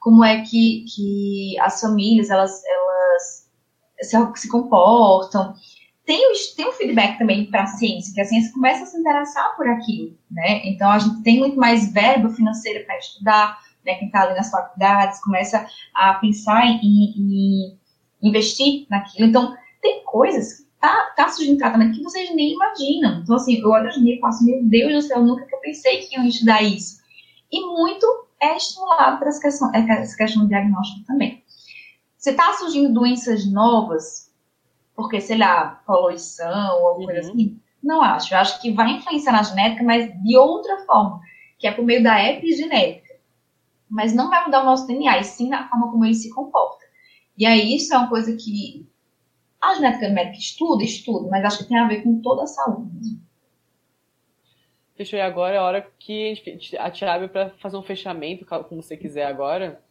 [0.00, 3.50] como é que, que as famílias elas, elas
[4.00, 5.54] se, se comportam,
[6.04, 6.20] tem,
[6.56, 9.66] tem um feedback também para a ciência, que a ciência começa a se interessar por
[9.66, 10.60] aquilo, né?
[10.66, 13.94] Então a gente tem muito mais verba financeira para estudar, né?
[13.94, 17.78] Quem está ali nas faculdades começa a pensar em
[18.22, 19.28] investir naquilo.
[19.28, 23.20] Então tem coisas tá, tá surgindo tratamento que vocês nem imaginam.
[23.20, 25.54] Então, assim, eu olho hoje em dia e faço, meu Deus do céu, nunca que
[25.54, 27.02] eu pensei que iam estudar isso.
[27.50, 28.06] E muito
[28.38, 31.42] é estimulado para essa questão, é, essa questão do diagnóstico também.
[32.18, 34.30] Se está surgindo doenças novas,
[34.94, 37.34] porque, sei lá, poluição ou alguma coisa uhum.
[37.34, 38.34] assim, não acho.
[38.34, 41.20] Eu acho que vai influenciar na genética, mas de outra forma,
[41.58, 43.14] que é por meio da epigenética.
[43.88, 46.84] Mas não vai mudar o nosso DNA, e sim na forma como ele se comporta.
[47.38, 48.86] E aí, isso é uma coisa que
[49.70, 52.90] a genética médica estuda, estuda, mas acho que tem a ver com toda a saúde
[52.94, 53.24] mesmo.
[54.96, 55.18] Fechou.
[55.18, 58.46] E agora é a hora que a gente a te abre para fazer um fechamento,
[58.46, 59.82] como você quiser agora.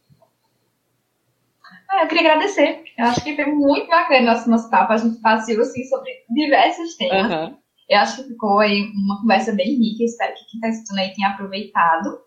[1.90, 2.84] Ah, eu queria agradecer.
[2.96, 4.92] Eu acho que foi muito bacana nosso, nosso papo.
[4.92, 7.30] A gente passou assim, sobre diversos temas.
[7.30, 7.56] Uhum.
[7.88, 10.04] Eu acho que ficou aí uma conversa bem rica.
[10.04, 12.18] Espero que quem está assistindo aí tenha aproveitado.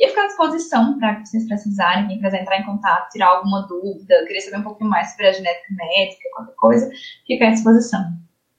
[0.00, 4.24] E ficar à disposição para vocês precisarem, quem quiser entrar em contato, tirar alguma dúvida,
[4.26, 6.90] querer saber um pouquinho mais sobre a genética médica, qualquer coisa,
[7.26, 8.00] fica à disposição.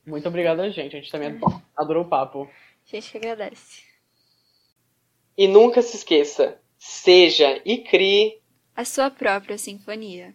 [0.06, 0.96] Muito obrigada, gente.
[0.96, 1.40] A gente também
[1.76, 2.44] adorou o papo.
[2.44, 3.82] A gente que agradece.
[5.36, 8.40] E nunca se esqueça, seja e crie
[8.76, 10.34] a sua própria sinfonia.